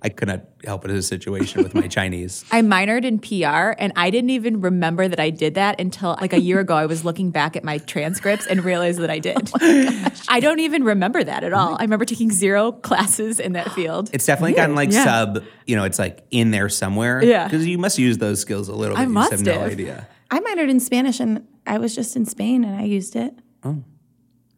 I 0.02 0.08
could 0.08 0.30
not 0.30 0.44
help 0.64 0.86
it 0.86 0.92
as 0.92 0.98
a 0.98 1.02
situation 1.08 1.62
with 1.62 1.76
my 1.76 1.88
Chinese. 1.90 2.46
I 2.54 2.62
minored 2.62 3.04
in 3.04 3.20
PR 3.20 3.76
and 3.78 3.92
I 3.98 4.10
didn't 4.12 4.30
even 4.30 4.62
remember 4.62 5.10
that 5.10 5.20
I 5.20 5.30
did 5.30 5.56
that 5.56 5.82
until 5.82 6.18
like 6.22 6.32
a 6.32 6.40
year 6.40 6.62
ago. 6.62 6.74
I 6.76 6.86
was 6.86 7.04
looking 7.04 7.32
back 7.32 7.58
at 7.58 7.66
my 7.66 7.80
transcripts 7.80 8.48
and 8.48 8.64
realized 8.64 9.00
that 9.00 9.10
I 9.10 9.20
did. 9.20 9.52
Oh 9.62 10.08
I 10.30 10.40
don't 10.40 10.60
even 10.62 10.86
remember 10.86 11.22
that 11.22 11.44
at 11.44 11.52
all. 11.52 11.76
I 11.78 11.82
remember 11.82 12.06
taking 12.06 12.32
zero 12.32 12.72
classes 12.72 13.42
in 13.42 13.52
that 13.54 13.74
field. 13.74 14.10
It's 14.14 14.26
definitely 14.26 14.54
gotten 14.54 14.74
like 14.74 14.92
Yeah. 14.94 15.04
sub, 15.04 15.44
you 15.66 15.76
know, 15.76 15.84
it's 15.84 16.00
like 16.00 16.24
in 16.32 16.52
there 16.52 16.70
somewhere. 16.70 17.22
Yeah. 17.22 17.44
Because 17.44 17.68
you 17.68 17.78
must 17.78 17.98
use 18.00 18.18
those 18.20 18.40
skills 18.40 18.70
a 18.70 18.76
little 18.76 18.96
bit. 18.96 19.02
I 19.02 19.04
you 19.04 19.10
must 19.10 19.32
just 19.32 19.46
have 19.46 19.56
no 19.60 19.66
idea. 19.66 20.08
I 20.32 20.40
minored 20.40 20.70
in 20.70 20.80
Spanish, 20.80 21.20
and 21.20 21.48
I 21.66 21.78
was 21.80 21.96
just 21.96 22.16
in 22.16 22.26
Spain, 22.26 22.64
and 22.64 22.76
I 22.80 22.84
used 22.84 23.16
it. 23.16 23.34
Oh. 23.64 23.84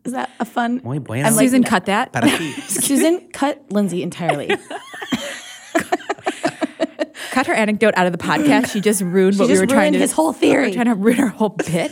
Is 0.04 0.14
that 0.14 0.30
a 0.40 0.46
fun? 0.46 0.82
Muy 0.84 1.00
bueno. 1.00 1.28
I'm 1.28 1.36
like, 1.36 1.44
Susan, 1.46 1.64
cut 1.64 1.86
that. 1.86 2.12
Para 2.12 2.28
ti. 2.38 2.52
Susan 2.68 3.30
cut 3.32 3.64
Lindsay 3.72 4.02
entirely. 4.04 4.50
Cut 7.32 7.48
her 7.48 7.54
anecdote 7.54 7.94
out 7.96 8.06
of 8.08 8.12
the 8.12 8.18
podcast. 8.18 8.74
She 8.74 8.82
just 8.82 9.02
ruined 9.02 9.40
what 9.40 9.48
just 9.48 9.54
we 9.54 9.60
were 9.66 9.66
trying 9.66 9.94
to 9.94 10.00
his 10.00 10.12
whole 10.12 10.34
We 10.34 10.40
theory. 10.40 10.68
were 10.68 10.74
trying 10.74 10.88
to 10.88 10.96
ruin 10.96 11.18
our 11.22 11.28
whole 11.30 11.48
bit. 11.50 11.90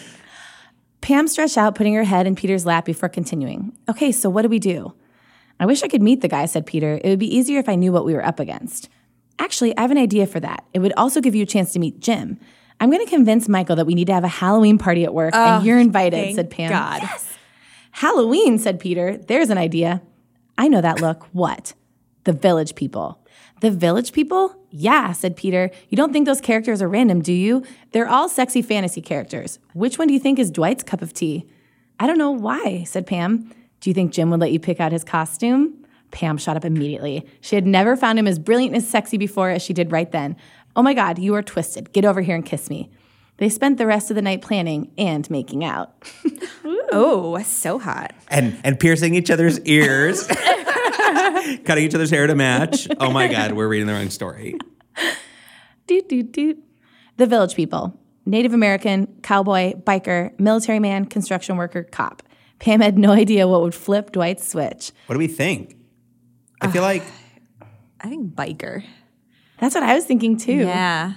Pam 1.00 1.29
stretched 1.29 1.57
out, 1.57 1.75
putting 1.75 1.93
her 1.93 2.03
head 2.03 2.27
in 2.27 2.36
Peter's 2.36 2.65
lap 2.65 2.83
before 2.83 3.07
continuing. 3.07 3.71
Okay, 3.88 4.12
so 4.12 4.29
what 4.29 4.41
do 4.41 4.50
we 4.50 4.59
do? 4.59 4.93
I 5.57 5.65
wish 5.65 5.81
I 5.81 5.88
could 5.88 6.01
meet 6.01 6.19
the 6.19 6.27
guy, 6.27 6.45
said 6.45 6.65
Peter. 6.65 7.00
It 7.01 7.07
would 7.07 7.19
be 7.19 7.33
easier 7.33 7.57
if 7.57 7.69
I 7.69 7.75
knew 7.75 7.93
what 7.93 8.03
we 8.03 8.13
were 8.13 8.25
up 8.25 8.38
against. 8.41 8.89
Actually, 9.39 9.75
I 9.77 9.81
have 9.81 9.91
an 9.91 9.98
idea 9.98 10.27
for 10.27 10.41
that. 10.41 10.65
It 10.74 10.79
would 10.79 10.93
also 10.98 11.21
give 11.21 11.36
you 11.36 11.43
a 11.43 11.48
chance 11.48 11.71
to 11.71 11.79
meet 11.79 12.01
Jim. 12.01 12.38
I'm 12.79 12.89
going 12.89 13.03
to 13.03 13.09
convince 13.09 13.50
Michael 13.50 13.75
that 13.75 13.86
we 13.86 13.95
need 13.95 14.07
to 14.07 14.13
have 14.13 14.24
a 14.24 14.29
Halloween 14.29 14.77
party 14.77 15.03
at 15.03 15.13
work, 15.13 15.36
and 15.36 15.62
oh, 15.62 15.65
you're 15.65 15.79
invited, 15.79 16.36
said 16.36 16.50
Pam. 16.50 16.69
God. 16.69 17.07
Halloween, 17.91 18.57
said 18.57 18.79
Peter. 18.79 19.17
There's 19.17 19.50
an 19.50 19.57
idea. 19.57 20.01
I 20.57 20.67
know 20.67 20.81
that 20.81 21.01
look. 21.01 21.27
What? 21.33 21.74
The 22.24 22.33
village 22.33 22.75
people. 22.75 23.19
The 23.62 23.71
village 23.71 24.13
people? 24.13 24.55
Yeah, 24.69 25.12
said 25.12 25.36
Peter. 25.36 25.71
You 25.89 25.98
don't 25.98 26.13
think 26.13 26.25
those 26.25 26.39
characters 26.39 26.81
are 26.81 26.88
random, 26.88 27.21
do 27.21 27.33
you? 27.33 27.63
They're 27.91 28.07
all 28.07 28.29
sexy 28.29 28.62
fantasy 28.62 29.01
characters. 29.01 29.59
Which 29.74 29.98
one 29.98 30.07
do 30.07 30.13
you 30.13 30.19
think 30.19 30.39
is 30.39 30.51
Dwight's 30.51 30.83
cup 30.83 31.01
of 31.01 31.13
tea? 31.13 31.45
I 32.00 32.07
don't 32.07 32.17
know 32.17 32.31
why, 32.31 32.83
said 32.86 33.05
Pam. 33.05 33.53
Do 33.81 33.89
you 33.89 33.93
think 33.93 34.13
Jim 34.13 34.29
would 34.29 34.39
let 34.39 34.51
you 34.51 34.59
pick 34.59 34.79
out 34.79 34.93
his 34.93 35.03
costume? 35.03 35.86
Pam 36.12 36.38
shot 36.38 36.57
up 36.57 36.65
immediately. 36.65 37.25
She 37.41 37.55
had 37.55 37.67
never 37.67 37.95
found 37.95 38.17
him 38.17 38.27
as 38.27 38.39
brilliant 38.39 38.75
and 38.75 38.83
sexy 38.83 39.17
before 39.17 39.50
as 39.50 39.62
she 39.62 39.74
did 39.74 39.91
right 39.91 40.12
then. 40.12 40.36
Oh 40.79 40.81
my 40.81 40.93
God, 40.93 41.19
you 41.19 41.36
are 41.36 41.43
twisted. 41.43 41.91
Get 41.91 42.05
over 42.05 42.21
here 42.21 42.36
and 42.36 42.45
kiss 42.45 42.69
me. 42.69 42.89
They 43.36 43.50
spent 43.50 43.77
the 43.77 43.86
rest 43.86 44.12
of 44.12 44.15
the 44.15 44.21
night 44.21 44.41
planning 44.41 44.93
and 44.98 45.29
making 45.29 45.65
out. 45.65 45.93
Oh, 46.91 47.38
so 47.43 47.77
hot. 47.77 48.15
And 48.29 48.57
and 48.63 48.79
piercing 48.79 49.13
each 49.13 49.29
other's 49.29 49.59
ears, 49.59 50.25
cutting 51.65 51.83
each 51.83 51.93
other's 51.93 52.09
hair 52.09 52.25
to 52.25 52.33
match. 52.33 52.88
Oh 52.98 53.12
my 53.12 53.27
God, 53.27 53.51
we're 53.51 53.67
reading 53.67 53.88
the 53.88 53.93
wrong 53.93 54.09
story. 54.09 54.57
doot, 55.86 56.07
doot, 56.07 56.31
doot. 56.31 56.63
The 57.17 57.25
village 57.25 57.55
people 57.55 58.00
Native 58.25 58.53
American, 58.53 59.07
cowboy, 59.21 59.74
biker, 59.74 60.39
military 60.39 60.79
man, 60.79 61.05
construction 61.05 61.57
worker, 61.57 61.83
cop. 61.83 62.24
Pam 62.57 62.79
had 62.79 62.98
no 62.98 63.12
idea 63.12 63.50
what 63.50 63.62
would 63.62 63.75
flip 63.75 64.13
Dwight's 64.13 64.48
switch. 64.48 64.93
What 65.07 65.15
do 65.15 65.19
we 65.19 65.27
think? 65.27 65.75
I 66.62 66.71
feel 66.71 66.83
ah. 66.83 66.86
like 66.86 67.03
I 68.00 68.07
think 68.07 68.33
biker. 68.33 68.86
That's 69.59 69.75
what 69.75 69.83
I 69.83 69.95
was 69.95 70.05
thinking 70.05 70.37
too. 70.37 70.53
Yeah. 70.57 71.13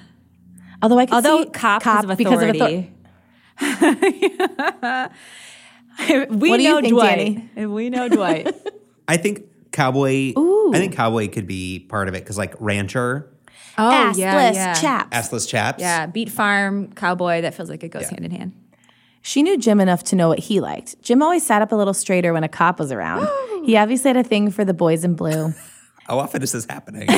Although 0.83 0.99
I 0.99 1.07
could 1.07 1.15
Although 1.15 1.45
see 1.45 1.51
cop, 1.51 1.81
because 1.83 2.05
of 2.05 2.19
because 2.19 2.43
of 2.43 2.49
authority. 2.49 2.93
author- 3.61 5.11
we 6.31 6.51
What 6.51 6.57
do 6.57 6.63
you 6.63 6.69
know 6.71 6.81
think, 6.81 6.93
Dwight. 6.93 7.17
Danny? 7.19 7.51
And 7.57 7.73
we 7.75 7.91
know 7.91 8.09
Dwight. 8.09 8.55
I 9.09 9.17
think 9.17 9.45
cowboy. 9.73 10.33
Ooh. 10.37 10.73
I 10.75 10.79
think 10.79 10.95
cowboy 10.95 11.29
could 11.29 11.47
be 11.47 11.81
part 11.81 12.09
of 12.09 12.15
it 12.15 12.23
because 12.25 12.39
like 12.39 12.55
rancher, 12.59 13.31
oh, 13.79 14.13
assless 14.15 14.81
chaps. 14.81 15.17
assless 15.17 15.49
chaps. 15.49 15.81
Yeah, 15.81 16.07
beat 16.07 16.31
farm, 16.31 16.93
cowboy, 16.95 17.43
that 17.43 17.55
feels 17.55 17.69
like 17.71 17.83
it 17.85 17.89
goes 17.91 18.09
hand 18.09 18.25
in 18.25 18.31
hand. 18.31 18.53
She 19.25 19.43
knew 19.45 19.57
Jim 19.57 19.81
enough 19.81 20.03
to 20.05 20.17
know 20.17 20.29
what 20.29 20.41
he 20.41 20.61
liked. 20.61 21.01
Jim 21.01 21.23
always 21.23 21.47
sat 21.47 21.63
up 21.63 21.71
a 21.71 21.77
little 21.77 21.95
straighter 21.95 22.33
when 22.33 22.43
a 22.43 22.49
cop 22.49 22.81
was 22.81 22.91
around. 22.91 23.29
he 23.65 23.77
obviously 23.77 24.09
had 24.09 24.17
a 24.17 24.25
thing 24.25 24.51
for 24.51 24.65
the 24.65 24.75
boys 24.75 25.05
in 25.05 25.15
blue. 25.15 25.53
How 26.09 26.19
often 26.19 26.43
is 26.43 26.51
this 26.51 26.65
happening? 26.65 27.09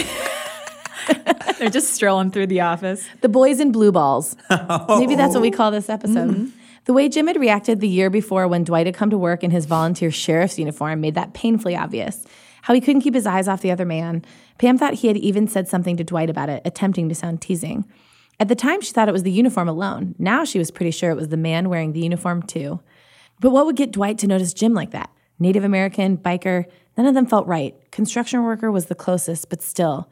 They're 1.58 1.70
just 1.70 1.94
strolling 1.94 2.30
through 2.30 2.48
the 2.48 2.60
office. 2.60 3.06
The 3.20 3.28
boys 3.28 3.60
in 3.60 3.72
blue 3.72 3.92
balls. 3.92 4.36
Maybe 4.88 5.14
that's 5.14 5.34
what 5.34 5.42
we 5.42 5.50
call 5.50 5.70
this 5.70 5.88
episode. 5.88 6.30
Mm-hmm. 6.30 6.58
The 6.86 6.92
way 6.92 7.08
Jim 7.08 7.26
had 7.26 7.40
reacted 7.40 7.80
the 7.80 7.88
year 7.88 8.10
before 8.10 8.46
when 8.46 8.64
Dwight 8.64 8.86
had 8.86 8.94
come 8.94 9.10
to 9.10 9.18
work 9.18 9.42
in 9.42 9.50
his 9.50 9.64
volunteer 9.64 10.10
sheriff's 10.10 10.58
uniform 10.58 11.00
made 11.00 11.14
that 11.14 11.32
painfully 11.32 11.76
obvious. 11.76 12.24
How 12.62 12.74
he 12.74 12.80
couldn't 12.80 13.02
keep 13.02 13.14
his 13.14 13.26
eyes 13.26 13.48
off 13.48 13.62
the 13.62 13.70
other 13.70 13.86
man. 13.86 14.24
Pam 14.58 14.78
thought 14.78 14.94
he 14.94 15.08
had 15.08 15.16
even 15.16 15.48
said 15.48 15.68
something 15.68 15.96
to 15.96 16.04
Dwight 16.04 16.30
about 16.30 16.48
it, 16.48 16.62
attempting 16.64 17.08
to 17.08 17.14
sound 17.14 17.40
teasing. 17.40 17.84
At 18.40 18.48
the 18.48 18.54
time, 18.54 18.80
she 18.80 18.92
thought 18.92 19.08
it 19.08 19.12
was 19.12 19.22
the 19.22 19.30
uniform 19.30 19.68
alone. 19.68 20.14
Now 20.18 20.44
she 20.44 20.58
was 20.58 20.70
pretty 20.70 20.90
sure 20.90 21.10
it 21.10 21.16
was 21.16 21.28
the 21.28 21.36
man 21.36 21.68
wearing 21.68 21.92
the 21.92 22.00
uniform, 22.00 22.42
too. 22.42 22.80
But 23.40 23.50
what 23.50 23.66
would 23.66 23.76
get 23.76 23.92
Dwight 23.92 24.18
to 24.18 24.26
notice 24.26 24.52
Jim 24.52 24.74
like 24.74 24.90
that? 24.90 25.10
Native 25.38 25.64
American, 25.64 26.16
biker, 26.16 26.64
none 26.96 27.06
of 27.06 27.14
them 27.14 27.26
felt 27.26 27.46
right. 27.46 27.74
Construction 27.90 28.42
worker 28.44 28.70
was 28.70 28.86
the 28.86 28.94
closest, 28.94 29.50
but 29.50 29.62
still. 29.62 30.10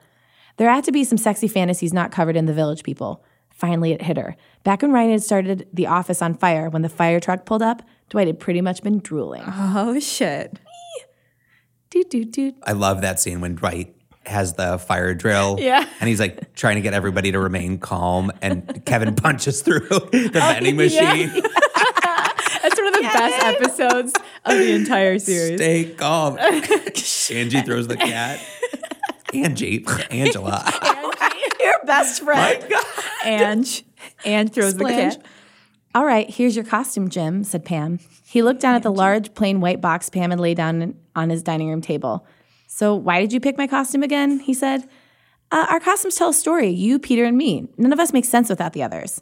There 0.57 0.71
had 0.71 0.85
to 0.85 0.93
be 0.93 1.05
some 1.05 1.19
sexy 1.19 1.49
fantasies 1.49 1.93
not 1.93 2.13
covered 2.13 2.37
in 2.37 2.47
the 2.47 2.53
village 2.53 2.83
people. 2.83 3.25
Finally, 3.51 3.93
it 3.93 4.03
hit 4.03 4.17
her. 4.17 4.37
Back 4.65 4.83
when 4.83 4.93
Ryan 4.93 5.13
had 5.13 5.23
started 5.23 5.69
the 5.73 5.87
office 5.87 6.23
on 6.23 6.35
fire, 6.35 6.69
when 6.69 6.83
the 6.83 6.89
fire 6.89 7.21
truck 7.21 7.45
pulled 7.45 7.63
up, 7.63 7.83
Dwight 8.09 8.27
had 8.27 8.41
pretty 8.41 8.61
much 8.61 8.83
been 8.83 8.99
drooling. 8.99 9.43
Oh, 9.47 9.99
shit. 10.01 10.59
Doot, 11.91 12.11
doot, 12.11 12.31
doot. 12.33 12.55
I 12.65 12.73
love 12.73 13.03
that 13.03 13.21
scene 13.21 13.41
when 13.41 13.55
Dwight 13.55 13.95
has 14.27 14.55
the 14.55 14.79
fire 14.79 15.15
drill. 15.15 15.59
Yeah. 15.63 15.87
And 16.01 16.09
he's 16.09 16.21
like 16.21 16.55
trying 16.55 16.77
to 16.77 16.81
get 16.81 16.95
everybody 16.95 17.33
to 17.33 17.39
remain 17.39 17.79
calm. 17.79 18.33
And 18.41 18.85
Kevin 18.85 19.15
punches 19.17 19.63
through 19.63 19.81
the 19.89 20.31
oh, 20.35 20.39
vending 20.39 20.77
machine. 20.77 21.29
That's 21.29 22.79
one 22.79 22.89
of 22.89 22.95
the 22.95 23.11
best 23.13 23.45
episodes 23.45 24.13
of 24.45 24.59
the 24.59 24.73
entire 24.73 25.19
series. 25.19 25.59
Stay 25.59 25.95
calm. 25.95 26.39
Angie 26.39 27.63
throws 27.63 27.89
the 27.89 27.97
cat. 27.97 28.41
Angie, 29.33 29.85
Angela. 30.11 30.65
Your 31.61 31.85
best 31.85 32.23
friend. 32.23 32.65
Ange. 33.25 33.85
Ange 34.25 34.53
throws 34.53 34.77
the 34.77 34.85
Splange. 34.85 35.15
cat. 35.15 35.27
All 35.95 36.05
right, 36.05 36.29
here's 36.29 36.57
your 36.57 36.65
costume, 36.65 37.11
Jim, 37.11 37.45
said 37.45 37.65
Pam. 37.67 37.99
He 38.25 38.41
looked 38.43 38.61
down 38.61 38.75
at 38.75 38.83
the 38.83 38.91
large, 38.91 39.35
plain 39.35 39.61
white 39.61 39.81
box 39.83 40.09
Pam 40.09 40.31
had 40.31 40.41
laid 40.41 40.57
down 40.57 40.95
on 41.15 41.29
his 41.29 41.43
dining 41.43 41.69
room 41.69 41.83
table. 41.83 42.27
So, 42.67 42.95
why 42.95 43.21
did 43.21 43.33
you 43.33 43.41
pick 43.41 43.59
my 43.59 43.67
costume 43.67 44.03
again? 44.03 44.39
He 44.39 44.55
said. 44.55 44.89
Uh, 45.51 45.67
our 45.69 45.81
costumes 45.81 46.15
tell 46.15 46.31
a 46.31 46.35
story, 46.35 46.71
you, 46.71 46.99
Peter, 46.99 47.27
and 47.27 47.37
me. 47.37 47.69
None 47.77 47.93
of 47.93 48.01
us 48.01 48.15
make 48.15 48.25
sense 48.25 48.49
without 48.49 48.73
the 48.73 48.83
others. 48.83 49.21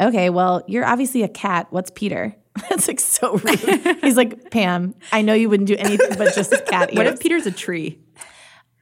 Okay, 0.00 0.28
well, 0.28 0.64
you're 0.66 0.84
obviously 0.84 1.22
a 1.22 1.28
cat. 1.28 1.68
What's 1.70 1.92
Peter? 1.94 2.34
That's 2.68 2.88
like 2.88 2.98
so 2.98 3.36
rude. 3.36 3.60
He's 4.02 4.16
like, 4.16 4.50
Pam, 4.50 4.96
I 5.12 5.22
know 5.22 5.34
you 5.34 5.48
wouldn't 5.48 5.68
do 5.68 5.76
anything 5.78 6.18
but 6.18 6.34
just 6.34 6.52
a 6.52 6.60
cat 6.60 6.90
ears. 6.90 6.96
What 6.96 7.06
if 7.06 7.20
Peter's 7.20 7.46
a 7.46 7.52
tree? 7.52 8.00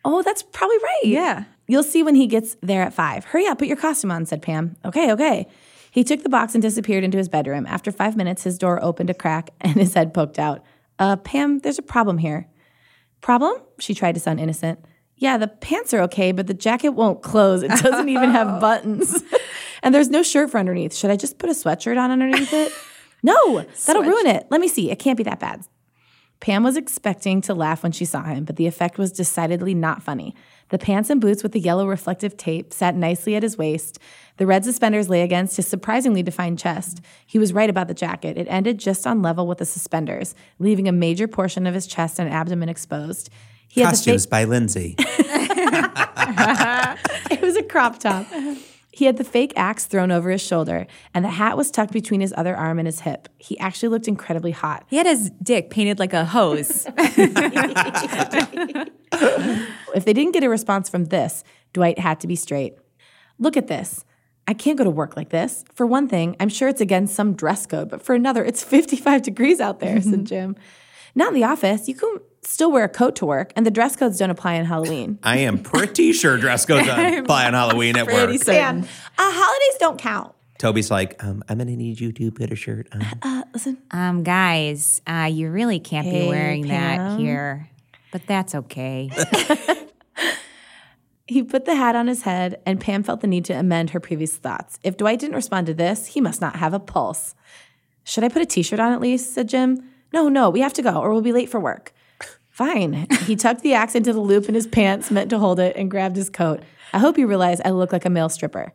Oh, 0.04 0.22
that's 0.22 0.42
probably 0.42 0.78
right. 0.78 1.02
Yeah. 1.04 1.44
You'll 1.66 1.82
see 1.82 2.02
when 2.02 2.14
he 2.14 2.26
gets 2.26 2.56
there 2.62 2.82
at 2.82 2.94
five. 2.94 3.24
Hurry 3.26 3.46
up, 3.46 3.58
put 3.58 3.68
your 3.68 3.76
costume 3.76 4.10
on, 4.10 4.26
said 4.26 4.42
Pam. 4.42 4.76
Okay, 4.84 5.12
okay. 5.12 5.46
He 5.90 6.04
took 6.04 6.22
the 6.22 6.28
box 6.28 6.54
and 6.54 6.62
disappeared 6.62 7.04
into 7.04 7.18
his 7.18 7.28
bedroom. 7.28 7.66
After 7.66 7.92
five 7.92 8.16
minutes, 8.16 8.44
his 8.44 8.58
door 8.58 8.82
opened 8.82 9.10
a 9.10 9.14
crack 9.14 9.50
and 9.60 9.74
his 9.74 9.94
head 9.94 10.14
poked 10.14 10.38
out. 10.38 10.64
Uh, 10.98 11.16
Pam, 11.16 11.60
there's 11.60 11.78
a 11.78 11.82
problem 11.82 12.18
here. 12.18 12.48
Problem? 13.20 13.54
She 13.78 13.94
tried 13.94 14.14
to 14.14 14.20
sound 14.20 14.40
innocent. 14.40 14.84
Yeah, 15.16 15.36
the 15.36 15.48
pants 15.48 15.92
are 15.92 16.00
okay, 16.02 16.32
but 16.32 16.46
the 16.46 16.54
jacket 16.54 16.90
won't 16.90 17.22
close. 17.22 17.62
It 17.62 17.70
doesn't 17.70 18.08
even 18.08 18.30
have 18.30 18.60
buttons. 18.60 19.22
and 19.82 19.94
there's 19.94 20.08
no 20.08 20.22
shirt 20.22 20.50
for 20.50 20.58
underneath. 20.58 20.94
Should 20.94 21.10
I 21.10 21.16
just 21.16 21.38
put 21.38 21.50
a 21.50 21.52
sweatshirt 21.52 21.98
on 21.98 22.10
underneath 22.10 22.52
it? 22.54 22.72
No, 23.22 23.66
that'll 23.86 24.02
ruin 24.02 24.26
it. 24.26 24.46
Let 24.50 24.62
me 24.62 24.68
see. 24.68 24.90
It 24.90 24.98
can't 24.98 25.18
be 25.18 25.24
that 25.24 25.38
bad. 25.38 25.62
Pam 26.40 26.62
was 26.62 26.76
expecting 26.76 27.40
to 27.42 27.54
laugh 27.54 27.82
when 27.82 27.92
she 27.92 28.06
saw 28.06 28.22
him, 28.24 28.44
but 28.44 28.56
the 28.56 28.66
effect 28.66 28.96
was 28.96 29.12
decidedly 29.12 29.74
not 29.74 30.02
funny. 30.02 30.34
The 30.70 30.78
pants 30.78 31.10
and 31.10 31.20
boots 31.20 31.42
with 31.42 31.52
the 31.52 31.60
yellow 31.60 31.86
reflective 31.86 32.36
tape 32.38 32.72
sat 32.72 32.96
nicely 32.96 33.34
at 33.34 33.42
his 33.42 33.58
waist. 33.58 33.98
The 34.38 34.46
red 34.46 34.64
suspenders 34.64 35.10
lay 35.10 35.20
against 35.20 35.56
his 35.56 35.66
surprisingly 35.66 36.22
defined 36.22 36.58
chest. 36.58 37.02
He 37.26 37.38
was 37.38 37.52
right 37.52 37.68
about 37.68 37.88
the 37.88 37.94
jacket. 37.94 38.38
It 38.38 38.46
ended 38.48 38.78
just 38.78 39.06
on 39.06 39.20
level 39.20 39.46
with 39.46 39.58
the 39.58 39.66
suspenders, 39.66 40.34
leaving 40.58 40.88
a 40.88 40.92
major 40.92 41.28
portion 41.28 41.66
of 41.66 41.74
his 41.74 41.86
chest 41.86 42.18
and 42.18 42.32
abdomen 42.32 42.70
exposed. 42.70 43.28
He 43.68 43.82
Costumes 43.82 44.24
fake- 44.24 44.30
by 44.30 44.44
Lindsay. 44.44 44.94
it 47.30 47.42
was 47.42 47.56
a 47.56 47.62
crop 47.62 47.98
top. 47.98 48.26
He 48.92 49.04
had 49.04 49.16
the 49.18 49.24
fake 49.24 49.52
axe 49.56 49.86
thrown 49.86 50.10
over 50.10 50.30
his 50.30 50.42
shoulder, 50.42 50.86
and 51.14 51.24
the 51.24 51.30
hat 51.30 51.56
was 51.56 51.70
tucked 51.70 51.92
between 51.92 52.20
his 52.20 52.34
other 52.36 52.56
arm 52.56 52.78
and 52.78 52.86
his 52.86 53.00
hip. 53.00 53.28
He 53.38 53.58
actually 53.58 53.88
looked 53.88 54.08
incredibly 54.08 54.50
hot. 54.50 54.84
He 54.88 54.96
had 54.96 55.06
his 55.06 55.30
dick 55.42 55.70
painted 55.70 55.98
like 55.98 56.12
a 56.12 56.24
hose. 56.24 56.86
If 59.94 60.04
they 60.04 60.12
didn't 60.12 60.32
get 60.32 60.44
a 60.44 60.48
response 60.48 60.88
from 60.88 61.06
this, 61.06 61.44
Dwight 61.72 61.98
had 61.98 62.20
to 62.20 62.26
be 62.26 62.36
straight. 62.36 62.74
Look 63.38 63.56
at 63.56 63.66
this. 63.66 64.04
I 64.46 64.54
can't 64.54 64.78
go 64.78 64.84
to 64.84 64.90
work 64.90 65.16
like 65.16 65.30
this. 65.30 65.64
For 65.74 65.86
one 65.86 66.08
thing, 66.08 66.36
I'm 66.40 66.48
sure 66.48 66.68
it's 66.68 66.80
against 66.80 67.14
some 67.14 67.34
dress 67.34 67.66
code, 67.66 67.88
but 67.88 68.02
for 68.02 68.14
another, 68.14 68.44
it's 68.44 68.62
55 68.64 69.22
degrees 69.22 69.60
out 69.60 69.80
there, 69.80 70.00
said 70.00 70.12
mm-hmm. 70.12 70.24
Jim. 70.24 70.56
Not 71.14 71.28
in 71.28 71.34
the 71.34 71.44
office. 71.44 71.88
You 71.88 71.94
can 71.94 72.20
still 72.42 72.70
wear 72.72 72.84
a 72.84 72.88
coat 72.88 73.16
to 73.16 73.26
work, 73.26 73.52
and 73.56 73.64
the 73.66 73.70
dress 73.70 73.96
codes 73.96 74.18
don't 74.18 74.30
apply 74.30 74.58
on 74.58 74.64
Halloween. 74.64 75.18
I 75.22 75.38
am 75.38 75.58
pretty 75.58 76.12
sure 76.12 76.36
dress 76.38 76.66
goes 76.66 76.88
on 76.88 77.14
apply 77.18 77.46
on 77.46 77.52
Halloween 77.54 77.96
at 77.96 78.06
Pretty 78.06 78.32
work. 78.34 78.42
certain. 78.44 78.82
uh, 78.82 78.86
holidays 79.18 79.78
don't 79.78 79.98
count. 79.98 80.34
Toby's 80.58 80.90
like, 80.90 81.22
um, 81.24 81.42
I'm 81.48 81.56
gonna 81.58 81.74
need 81.76 81.98
you 82.00 82.12
to 82.12 82.30
put 82.30 82.52
a 82.52 82.56
shirt 82.56 82.86
on. 82.92 83.02
Uh, 83.22 83.44
listen, 83.54 83.78
Um, 83.92 84.22
guys, 84.22 85.00
uh, 85.06 85.28
you 85.32 85.50
really 85.50 85.80
can't 85.80 86.06
Hey, 86.06 86.22
be 86.22 86.28
wearing 86.28 86.64
Pam. 86.68 86.98
that 87.16 87.18
here, 87.20 87.70
but 88.12 88.26
that's 88.26 88.54
okay. 88.54 89.10
He 91.26 91.44
put 91.44 91.64
the 91.64 91.76
hat 91.76 91.94
on 91.94 92.08
his 92.08 92.22
head, 92.22 92.60
and 92.66 92.80
Pam 92.80 93.04
felt 93.04 93.20
the 93.20 93.28
need 93.28 93.44
to 93.44 93.52
amend 93.52 93.90
her 93.90 94.00
previous 94.00 94.36
thoughts. 94.36 94.80
If 94.82 94.96
Dwight 94.96 95.20
didn't 95.20 95.36
respond 95.36 95.68
to 95.68 95.74
this, 95.74 96.06
he 96.08 96.20
must 96.20 96.40
not 96.40 96.56
have 96.56 96.74
a 96.74 96.80
pulse. 96.80 97.36
Should 98.02 98.24
I 98.24 98.28
put 98.28 98.42
a 98.42 98.46
t 98.46 98.62
shirt 98.62 98.80
on 98.80 98.92
at 98.92 99.00
least? 99.00 99.32
said 99.32 99.48
Jim. 99.48 99.88
No, 100.12 100.28
no, 100.28 100.50
we 100.50 100.58
have 100.58 100.72
to 100.72 100.82
go, 100.82 100.94
or 101.00 101.12
we'll 101.12 101.20
be 101.22 101.32
late 101.32 101.48
for 101.48 101.60
work. 101.60 101.92
Fine. 102.60 103.06
He 103.24 103.36
tucked 103.36 103.62
the 103.62 103.72
axe 103.72 103.94
into 103.94 104.12
the 104.12 104.20
loop 104.20 104.46
in 104.46 104.54
his 104.54 104.66
pants, 104.66 105.10
meant 105.10 105.30
to 105.30 105.38
hold 105.38 105.58
it, 105.58 105.76
and 105.76 105.90
grabbed 105.90 106.14
his 106.14 106.28
coat. 106.28 106.60
I 106.92 106.98
hope 106.98 107.16
you 107.16 107.26
realize 107.26 107.58
I 107.64 107.70
look 107.70 107.90
like 107.90 108.04
a 108.04 108.10
male 108.10 108.28
stripper. 108.28 108.74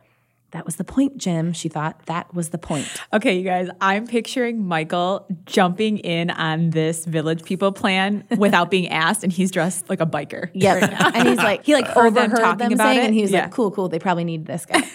That 0.50 0.64
was 0.66 0.74
the 0.74 0.82
point, 0.82 1.18
Jim, 1.18 1.52
she 1.52 1.68
thought. 1.68 2.04
That 2.06 2.34
was 2.34 2.48
the 2.48 2.58
point. 2.58 2.88
Okay, 3.12 3.36
you 3.38 3.44
guys, 3.44 3.68
I'm 3.80 4.08
picturing 4.08 4.64
Michael 4.66 5.24
jumping 5.44 5.98
in 5.98 6.30
on 6.30 6.70
this 6.70 7.04
village 7.04 7.44
people 7.44 7.70
plan 7.70 8.24
without 8.36 8.72
being 8.72 8.88
asked, 8.88 9.22
and 9.22 9.32
he's 9.32 9.52
dressed 9.52 9.88
like 9.88 10.00
a 10.00 10.06
biker. 10.06 10.50
Yep. 10.52 10.82
and 11.14 11.28
he's 11.28 11.36
like, 11.38 11.64
He, 11.66 11.74
like, 11.74 11.88
overheard 11.96 12.14
them 12.14 12.30
talking 12.32 12.72
about 12.72 12.84
saying, 12.86 12.98
it. 13.00 13.04
and 13.04 13.14
he 13.14 13.22
was 13.22 13.30
Yeah. 13.30 13.42
like, 13.42 13.52
cool, 13.52 13.70
cool. 13.70 13.88
They 13.88 14.00
probably 14.00 14.24
need 14.24 14.46
this 14.46 14.66
guy. 14.66 14.82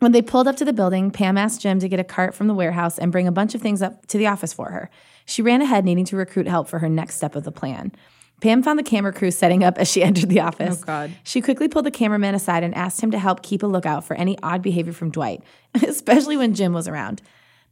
when 0.00 0.12
they 0.12 0.20
pulled 0.22 0.48
up 0.48 0.56
to 0.56 0.64
the 0.64 0.72
building, 0.72 1.10
Pam 1.10 1.38
asked 1.38 1.60
Jim 1.60 1.78
to 1.78 1.88
get 1.88 2.00
a 2.00 2.04
cart 2.04 2.34
from 2.34 2.46
the 2.48 2.54
warehouse 2.54 2.98
and 2.98 3.12
bring 3.12 3.26
a 3.28 3.32
bunch 3.32 3.54
of 3.54 3.60
things 3.62 3.80
up 3.82 4.06
to 4.06 4.18
the 4.18 4.26
office 4.26 4.52
for 4.52 4.70
her. 4.70 4.90
She 5.26 5.40
ran 5.42 5.62
ahead, 5.62 5.84
needing 5.84 6.04
to 6.06 6.16
recruit 6.16 6.48
help 6.48 6.68
for 6.68 6.80
her 6.80 6.88
next 6.88 7.16
step 7.16 7.36
of 7.36 7.44
the 7.44 7.52
plan. 7.52 7.92
Pam 8.40 8.62
found 8.62 8.78
the 8.78 8.82
camera 8.82 9.12
crew 9.12 9.30
setting 9.30 9.62
up 9.62 9.76
as 9.78 9.88
she 9.90 10.02
entered 10.08 10.28
the 10.30 10.40
office. 10.40 10.80
Oh, 10.82 10.86
God. 10.86 11.12
She 11.22 11.40
quickly 11.40 11.68
pulled 11.68 11.84
the 11.86 11.90
cameraman 11.90 12.34
aside 12.34 12.64
and 12.64 12.74
asked 12.74 13.00
him 13.02 13.10
to 13.12 13.18
help 13.18 13.42
keep 13.42 13.62
a 13.62 13.66
lookout 13.66 14.04
for 14.04 14.14
any 14.14 14.38
odd 14.42 14.62
behavior 14.62 14.92
from 14.92 15.10
Dwight, 15.10 15.42
especially 15.86 16.36
when 16.36 16.54
Jim 16.54 16.72
was 16.72 16.88
around. 16.88 17.22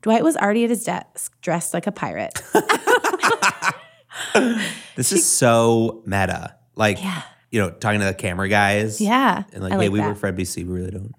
Dwight 0.03 0.23
was 0.23 0.37
already 0.37 0.63
at 0.65 0.71
his 0.71 0.85
desk, 0.85 1.35
dressed 1.41 1.75
like 1.75 1.87
a 1.87 1.93
pirate. 1.93 2.41
This 4.97 5.13
is 5.13 5.25
so 5.25 6.03
meta. 6.07 6.57
Like, 6.75 6.99
you 7.51 7.61
know, 7.61 7.71
talking 7.71 8.01
to 8.01 8.07
the 8.07 8.15
camera 8.15 8.49
guys. 8.49 9.01
Yeah, 9.01 9.45
And 9.53 9.63
like, 9.63 9.73
I 9.73 9.77
hey, 9.77 9.83
like 9.83 9.93
we 9.93 9.99
that. 10.01 10.09
work 10.09 10.19
for 10.19 10.33
NBC. 10.33 10.57
We 10.67 10.73
really 10.73 10.91
don't. 10.91 11.15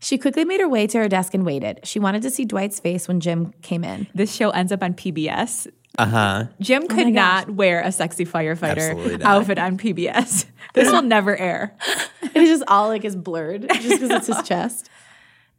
She 0.00 0.18
quickly 0.18 0.44
made 0.44 0.60
her 0.60 0.68
way 0.68 0.86
to 0.86 0.98
her 0.98 1.08
desk 1.08 1.34
and 1.34 1.44
waited. 1.44 1.80
She 1.84 1.98
wanted 1.98 2.22
to 2.22 2.30
see 2.30 2.44
Dwight's 2.44 2.78
face 2.78 3.08
when 3.08 3.20
Jim 3.20 3.52
came 3.62 3.84
in. 3.84 4.06
This 4.14 4.32
show 4.34 4.50
ends 4.50 4.70
up 4.70 4.82
on 4.82 4.94
PBS. 4.94 5.66
Uh 5.98 6.06
huh. 6.06 6.44
Jim 6.60 6.86
could 6.86 7.06
my 7.06 7.10
gosh. 7.10 7.46
not 7.46 7.50
wear 7.50 7.80
a 7.80 7.90
sexy 7.90 8.24
firefighter 8.24 9.20
outfit 9.22 9.58
on 9.58 9.76
PBS. 9.76 10.46
This 10.74 10.92
will 10.92 11.02
never 11.02 11.36
air. 11.36 11.76
It's 12.22 12.50
just 12.50 12.62
all 12.68 12.88
like 12.88 13.04
is 13.04 13.16
blurred 13.16 13.62
just 13.68 13.88
because 13.88 14.10
it's 14.10 14.26
his 14.28 14.42
chest. 14.46 14.90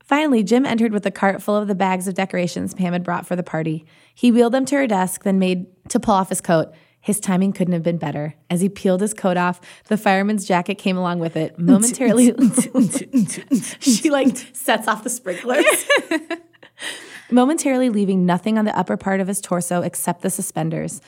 Finally, 0.03 0.43
Jim 0.43 0.65
entered 0.65 0.93
with 0.93 1.05
a 1.05 1.12
cart 1.12 1.41
full 1.41 1.58
of 1.58 1.67
the 1.67 1.75
bags 1.75 2.08
of 2.08 2.13
decorations 2.13 2.74
Pam 2.74 2.93
had 2.93 3.03
brought 3.03 3.25
for 3.25 3.36
the 3.36 3.43
party. 3.43 3.86
He 4.13 4.31
wheeled 4.31 4.53
them 4.53 4.65
to 4.65 4.75
her 4.75 4.88
desk, 4.88 5.24
then 5.24 5.39
made 5.39 5.65
to 5.89 6.00
pull 6.00 6.13
off 6.13 6.29
his 6.29 6.41
coat. 6.41 6.72
His 7.01 7.20
timing 7.20 7.53
couldn't 7.53 7.74
have 7.74 7.84
been 7.84 7.98
better. 7.98 8.36
As 8.50 8.62
he 8.62 8.70
peeled 8.70 9.01
his 9.01 9.13
coat 9.13 9.38
off, 9.38 9.62
the 9.88 9.98
fireman's 9.98 10.46
jacket 10.46 10.75
came 10.75 10.98
along 10.98 11.20
with 11.20 11.36
it. 11.36 11.58
Momentarily, 11.58 12.34
she 13.79 14.10
like 14.10 14.38
sets 14.53 14.88
off 14.88 15.03
the 15.03 15.10
sprinklers. 15.10 15.65
Momentarily 17.32 17.89
leaving 17.89 18.25
nothing 18.25 18.58
on 18.58 18.65
the 18.65 18.77
upper 18.77 18.98
part 18.98 19.22
of 19.22 19.27
his 19.27 19.39
torso 19.39 19.82
except 19.82 20.22
the 20.22 20.29
suspenders. 20.29 21.00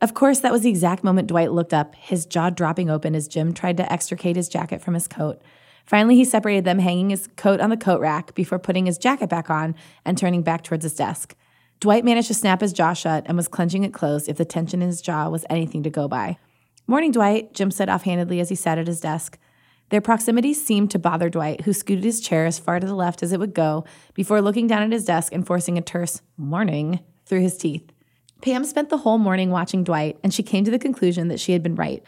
Of 0.00 0.14
course, 0.14 0.40
that 0.40 0.52
was 0.52 0.62
the 0.62 0.70
exact 0.70 1.04
moment 1.04 1.28
Dwight 1.28 1.52
looked 1.52 1.72
up, 1.72 1.94
his 1.94 2.26
jaw 2.26 2.50
dropping 2.50 2.90
open 2.90 3.14
as 3.14 3.28
Jim 3.28 3.54
tried 3.54 3.76
to 3.78 3.90
extricate 3.92 4.36
his 4.36 4.48
jacket 4.48 4.82
from 4.82 4.94
his 4.94 5.08
coat. 5.08 5.40
Finally, 5.84 6.16
he 6.16 6.24
separated 6.24 6.64
them, 6.64 6.80
hanging 6.80 7.10
his 7.10 7.28
coat 7.36 7.60
on 7.60 7.70
the 7.70 7.76
coat 7.76 8.00
rack 8.00 8.34
before 8.34 8.58
putting 8.58 8.86
his 8.86 8.98
jacket 8.98 9.30
back 9.30 9.48
on 9.48 9.74
and 10.04 10.18
turning 10.18 10.42
back 10.42 10.64
towards 10.64 10.82
his 10.82 10.94
desk. 10.94 11.34
Dwight 11.80 12.04
managed 12.04 12.28
to 12.28 12.34
snap 12.34 12.60
his 12.60 12.72
jaw 12.72 12.94
shut 12.94 13.24
and 13.26 13.36
was 13.36 13.48
clenching 13.48 13.84
it 13.84 13.92
closed 13.92 14.28
if 14.28 14.36
the 14.36 14.44
tension 14.44 14.80
in 14.82 14.88
his 14.88 15.02
jaw 15.02 15.28
was 15.28 15.44
anything 15.50 15.82
to 15.82 15.90
go 15.90 16.08
by. 16.08 16.38
Morning, 16.86 17.12
Dwight, 17.12 17.52
Jim 17.52 17.70
said 17.70 17.88
offhandedly 17.88 18.40
as 18.40 18.48
he 18.48 18.54
sat 18.54 18.78
at 18.78 18.86
his 18.86 19.00
desk. 19.00 19.38
Their 19.90 20.00
proximity 20.00 20.54
seemed 20.54 20.90
to 20.92 20.98
bother 20.98 21.28
Dwight, 21.28 21.62
who 21.62 21.72
scooted 21.72 22.04
his 22.04 22.20
chair 22.20 22.46
as 22.46 22.58
far 22.58 22.80
to 22.80 22.86
the 22.86 22.94
left 22.94 23.22
as 23.22 23.32
it 23.32 23.38
would 23.38 23.54
go 23.54 23.84
before 24.14 24.40
looking 24.40 24.66
down 24.66 24.82
at 24.82 24.92
his 24.92 25.04
desk 25.04 25.32
and 25.32 25.46
forcing 25.46 25.78
a 25.78 25.82
terse 25.82 26.22
morning 26.36 27.00
through 27.24 27.40
his 27.40 27.58
teeth. 27.58 27.92
Pam 28.42 28.64
spent 28.64 28.88
the 28.88 28.98
whole 28.98 29.18
morning 29.18 29.50
watching 29.50 29.84
Dwight, 29.84 30.18
and 30.22 30.32
she 30.32 30.42
came 30.42 30.64
to 30.64 30.70
the 30.70 30.78
conclusion 30.78 31.28
that 31.28 31.40
she 31.40 31.52
had 31.52 31.62
been 31.62 31.74
right. 31.74 32.02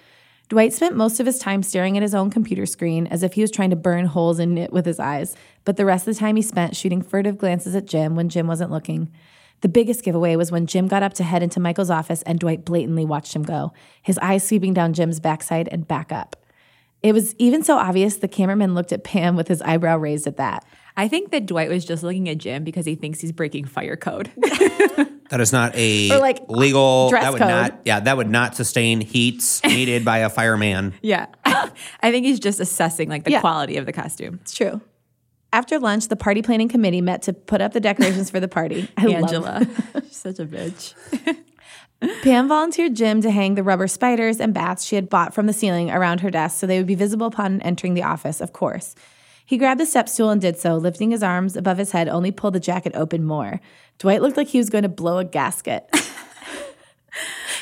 Dwight 0.49 0.73
spent 0.73 0.97
most 0.97 1.21
of 1.21 1.27
his 1.27 1.39
time 1.39 1.63
staring 1.63 1.97
at 1.97 2.03
his 2.03 2.15
own 2.15 2.31
computer 2.31 2.67
screen 2.67 3.07
as 3.07 3.23
if 3.23 3.35
he 3.35 3.43
was 3.43 3.51
trying 3.51 3.71
to 3.71 3.77
burn 3.77 4.07
holes 4.07 4.39
in 4.39 4.57
it 4.57 4.73
with 4.73 4.87
his 4.87 4.99
eyes, 4.99 5.37
but 5.65 5.77
the 5.77 5.85
rest 5.85 6.09
of 6.09 6.15
the 6.15 6.21
time 6.21 6.37
he 6.37 6.43
spent 6.43 6.75
shooting 6.75 7.03
furtive 7.03 7.37
glances 7.37 7.75
at 7.75 7.87
Jim 7.87 8.17
when 8.17 8.29
Jim 8.29 8.47
wasn't 8.47 8.71
looking. 8.71 9.13
The 9.61 9.69
biggest 9.69 10.05
giveaway 10.05 10.37
was 10.37 10.53
when 10.53 10.67
Jim 10.67 10.87
got 10.87 11.03
up 11.03 11.15
to 11.15 11.25
head 11.25 11.43
into 11.43 11.59
Michael's 11.61 11.91
office 11.91 12.23
and 12.23 12.39
Dwight 12.39 12.65
blatantly 12.65 13.05
watched 13.05 13.35
him 13.35 13.43
go, 13.43 13.73
his 14.03 14.19
eyes 14.19 14.47
sweeping 14.47 14.73
down 14.75 14.93
Jim's 14.93 15.19
backside 15.21 15.69
and 15.73 15.87
back 15.89 16.13
up. 16.13 16.37
It 17.03 17.13
was 17.13 17.35
even 17.39 17.63
so 17.63 17.77
obvious 17.77 18.17
the 18.17 18.27
cameraman 18.29 18.75
looked 18.75 18.93
at 18.93 19.05
Pam 19.05 19.37
with 19.37 19.49
his 19.49 19.63
eyebrow 19.63 19.97
raised 19.99 20.27
at 20.27 20.37
that. 20.37 20.65
I 20.97 21.07
think 21.07 21.31
that 21.31 21.47
Dwight 21.47 21.69
was 21.69 21.85
just 21.85 22.03
looking 22.03 22.29
at 22.29 22.39
Jim 22.39 22.65
because 22.65 22.87
he 22.87 22.97
thinks 22.97 23.21
he's 23.21 23.31
breaking 23.33 23.67
fire 23.67 23.97
code. 23.97 24.31
That 25.31 25.43
is 25.43 25.53
not 25.53 25.75
a 25.77 26.11
Or, 26.11 26.21
like, 26.21 26.41
legal. 26.49 27.11
dress 27.11 27.23
that 27.23 27.33
would 27.33 27.39
code. 27.39 27.51
not. 27.51 27.81
Yeah, 27.85 28.01
that 28.01 28.17
would 28.17 28.31
not 28.31 28.57
sustain 28.57 29.03
heats 29.03 29.63
needed 29.67 30.03
by 30.03 30.21
a 30.21 30.31
fireman. 30.31 30.95
yeah. 31.03 31.27
I 31.45 32.11
think 32.11 32.25
he's 32.25 32.41
just 32.41 32.61
assessing 32.61 33.11
like 33.11 33.25
the 33.25 33.33
Yeah. 33.33 33.41
quality 33.43 33.77
of 33.77 33.85
the 33.85 33.93
costume. 33.93 34.39
It's 34.41 34.55
true. 34.55 34.81
After 35.53 35.79
lunch, 35.79 36.09
the 36.09 36.17
party 36.17 36.43
planning 36.43 36.69
committee 36.69 37.01
met 37.01 37.23
to 37.23 37.33
put 37.33 37.61
up 37.61 37.73
the 37.73 37.81
decorations 37.81 38.31
for 38.31 38.39
the 38.39 38.49
party. 38.49 38.89
I 38.97 39.09
Angela. 39.09 39.67
She's 40.05 40.17
such 40.17 40.39
a 40.39 40.47
bitch. 40.47 40.95
Pam 42.23 42.47
volunteered 42.47 42.95
Jim 42.95 43.23
to 43.23 43.31
hang 43.31 43.55
the 43.55 43.63
rubber 43.63 43.89
spiders 43.89 44.41
and 44.41 44.55
bats 44.55 44.85
she 44.85 44.95
had 44.95 45.09
bought 45.09 45.35
from 45.35 45.47
the 45.47 45.53
ceiling 45.53 45.91
around 45.91 46.21
her 46.21 46.31
desk 46.31 46.61
so 46.61 46.67
they 46.67 46.79
would 46.79 46.87
be 46.87 46.95
visible 46.95 47.27
upon 47.27 47.61
entering 47.63 47.95
the 47.95 48.05
office, 48.05 48.41
of 48.41 48.53
course. 48.53 48.95
He 49.45 49.57
grabbed 49.57 49.81
the 49.81 49.87
step 49.87 50.09
stool 50.09 50.31
and 50.31 50.41
did 50.41 50.59
so, 50.59 50.77
lifting 50.77 51.11
his 51.11 51.23
arms 51.23 51.57
above 51.57 51.79
his 51.79 51.91
head, 51.91 52.09
only 52.09 52.31
pulled 52.31 52.55
the 52.55 52.61
jacket 52.61 52.93
open 52.95 53.25
more. 53.25 53.61
Dwight 53.99 54.23
looked 54.23 54.37
like 54.37 54.49
he 54.49 54.59
was 54.59 54.71
going 54.71 54.83
to 54.83 54.89
blow 54.89 55.19
a 55.19 55.25
gasket. 55.25 55.89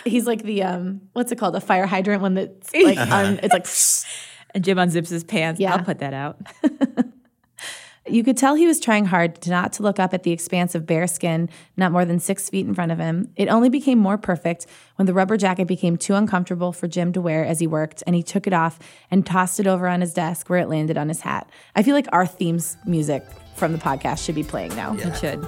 He's 0.05 0.27
like 0.27 0.43
the 0.43 0.65
um, 0.65 1.03
what's 1.15 1.33
it 1.33 1.37
called? 1.37 1.57
A 1.57 1.61
fire 1.61 1.87
hydrant 1.87 2.23
when 2.23 2.37
it's 2.37 2.75
like 2.75 2.99
un, 2.99 3.41
it's 3.43 3.53
like 3.53 3.67
And 4.55 4.65
Jim 4.65 4.77
unzips 4.79 5.09
his 5.09 5.25
pants. 5.25 5.61
Yeah. 5.61 5.75
I'll 5.75 5.85
put 5.85 6.01
that 6.01 6.13
out. 6.13 6.41
You 8.09 8.23
could 8.23 8.37
tell 8.37 8.55
he 8.55 8.67
was 8.67 8.79
trying 8.79 9.07
hard 9.07 9.47
not 9.49 9.73
to 9.75 9.83
look 9.83 9.99
up 9.99 10.15
at 10.15 10.23
the 10.23 10.31
expanse 10.31 10.75
of 10.75 10.87
bare 10.87 11.07
skin, 11.07 11.49
not 11.77 11.91
more 11.91 12.05
than 12.05 12.21
six 12.21 12.49
feet 12.49 12.67
in 12.67 12.75
front 12.75 12.93
of 12.93 12.99
him. 12.99 13.33
It 13.37 13.49
only 13.49 13.69
became 13.69 13.99
more 13.99 14.17
perfect 14.17 14.67
when 14.95 15.07
the 15.07 15.15
rubber 15.15 15.37
jacket 15.37 15.67
became 15.67 15.97
too 15.97 16.15
uncomfortable 16.15 16.73
for 16.73 16.87
Jim 16.87 17.13
to 17.15 17.21
wear 17.21 17.45
as 17.45 17.59
he 17.59 17.67
worked, 17.67 18.03
and 18.07 18.15
he 18.15 18.23
took 18.23 18.47
it 18.47 18.53
off 18.53 18.79
and 19.11 19.27
tossed 19.27 19.59
it 19.59 19.67
over 19.67 19.89
on 19.89 20.01
his 20.01 20.15
desk 20.15 20.49
where 20.49 20.61
it 20.61 20.69
landed 20.69 20.97
on 20.97 21.09
his 21.09 21.21
hat. 21.21 21.51
I 21.75 21.83
feel 21.83 21.95
like 21.95 22.07
our 22.13 22.27
themes 22.27 22.77
music 22.87 23.25
from 23.57 23.73
the 23.73 23.79
podcast 23.79 24.25
should 24.25 24.35
be 24.35 24.45
playing 24.45 24.77
now. 24.77 24.95
It 24.97 25.17
should. 25.17 25.45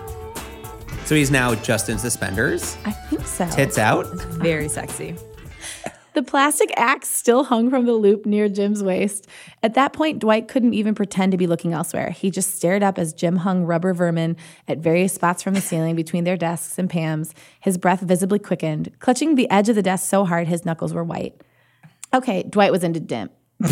So 1.04 1.14
he's 1.14 1.30
now 1.30 1.54
just 1.54 1.88
in 1.88 1.98
suspenders, 1.98 2.76
I 2.84 2.90
think 2.90 3.26
so. 3.26 3.48
tits 3.48 3.78
out. 3.78 4.06
Very 4.34 4.68
sexy. 4.68 5.16
The 6.18 6.24
plastic 6.24 6.72
axe 6.76 7.08
still 7.08 7.44
hung 7.44 7.70
from 7.70 7.86
the 7.86 7.92
loop 7.92 8.26
near 8.26 8.48
Jim's 8.48 8.82
waist. 8.82 9.28
At 9.62 9.74
that 9.74 9.92
point, 9.92 10.18
Dwight 10.18 10.48
couldn't 10.48 10.74
even 10.74 10.92
pretend 10.92 11.30
to 11.30 11.38
be 11.38 11.46
looking 11.46 11.72
elsewhere. 11.72 12.10
He 12.10 12.28
just 12.32 12.56
stared 12.56 12.82
up 12.82 12.98
as 12.98 13.12
Jim 13.12 13.36
hung 13.36 13.62
rubber 13.62 13.94
vermin 13.94 14.36
at 14.66 14.78
various 14.78 15.12
spots 15.12 15.44
from 15.44 15.54
the 15.54 15.60
ceiling 15.60 15.94
between 15.94 16.24
their 16.24 16.36
desks 16.36 16.76
and 16.76 16.90
Pam's. 16.90 17.36
His 17.60 17.78
breath 17.78 18.00
visibly 18.00 18.40
quickened, 18.40 18.90
clutching 18.98 19.36
the 19.36 19.48
edge 19.48 19.68
of 19.68 19.76
the 19.76 19.82
desk 19.82 20.08
so 20.08 20.24
hard 20.24 20.48
his 20.48 20.64
knuckles 20.64 20.92
were 20.92 21.04
white. 21.04 21.40
Okay, 22.12 22.42
Dwight 22.42 22.72
was 22.72 22.82
into 22.82 22.98
Jim. 22.98 23.30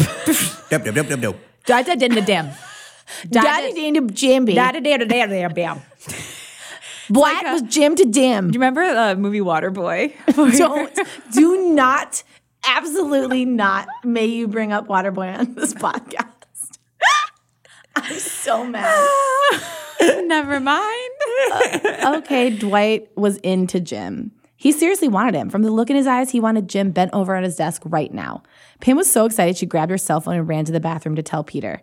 Nope, 0.71 0.85
nope, 0.85 0.95
nope, 0.95 1.09
nope, 1.11 1.21
nope. 1.21 1.37
Da 1.65 1.83
da 1.83 1.97
din 1.97 2.15
dim. 2.25 2.51
Daddy 3.29 3.87
into 3.87 4.03
Jimby. 4.03 4.55
Dwight 7.13 7.45
was 7.53 7.63
Jim 7.63 7.95
to 7.97 8.05
Dim. 8.05 8.51
Do 8.51 8.57
you 8.57 8.61
remember 8.61 8.93
the 8.93 9.17
movie 9.17 9.41
Waterboy? 9.41 10.13
Don't, 10.59 10.99
do 11.33 11.73
not, 11.75 12.23
absolutely 12.67 13.45
not. 13.45 13.89
May 14.05 14.27
you 14.27 14.49
bring 14.49 14.73
up 14.73 14.89
Waterboy 14.89 15.39
on 15.39 15.55
this 15.55 15.75
podcast. 15.75 16.79
I'm 17.97 18.19
so 18.19 18.65
mad. 18.65 19.09
Never 20.25 20.61
mind. 20.61 21.11
Uh, 21.53 22.15
okay, 22.19 22.51
Dwight 22.51 23.09
was 23.17 23.39
into 23.39 23.81
Jim. 23.81 24.33
He 24.57 24.73
seriously 24.73 25.09
wanted 25.09 25.35
him. 25.35 25.51
From 25.51 25.63
the 25.63 25.71
look 25.71 25.91
in 25.91 25.97
his 25.97 26.07
eyes, 26.07 26.31
he 26.31 26.41
wanted 26.41 26.69
Jim 26.69 26.91
bent 26.91 27.13
over 27.13 27.37
on 27.37 27.43
his 27.43 27.57
desk 27.57 27.83
right 27.85 28.13
now. 28.13 28.43
Pam 28.81 28.97
was 28.97 29.11
so 29.11 29.27
excited 29.27 29.57
she 29.57 29.67
grabbed 29.67 29.91
her 29.91 29.99
cell 29.99 30.21
phone 30.21 30.37
and 30.37 30.49
ran 30.49 30.65
to 30.65 30.73
the 30.73 30.81
bathroom 30.81 31.17
to 31.17 31.23
tell 31.23 31.45
Peter. 31.45 31.81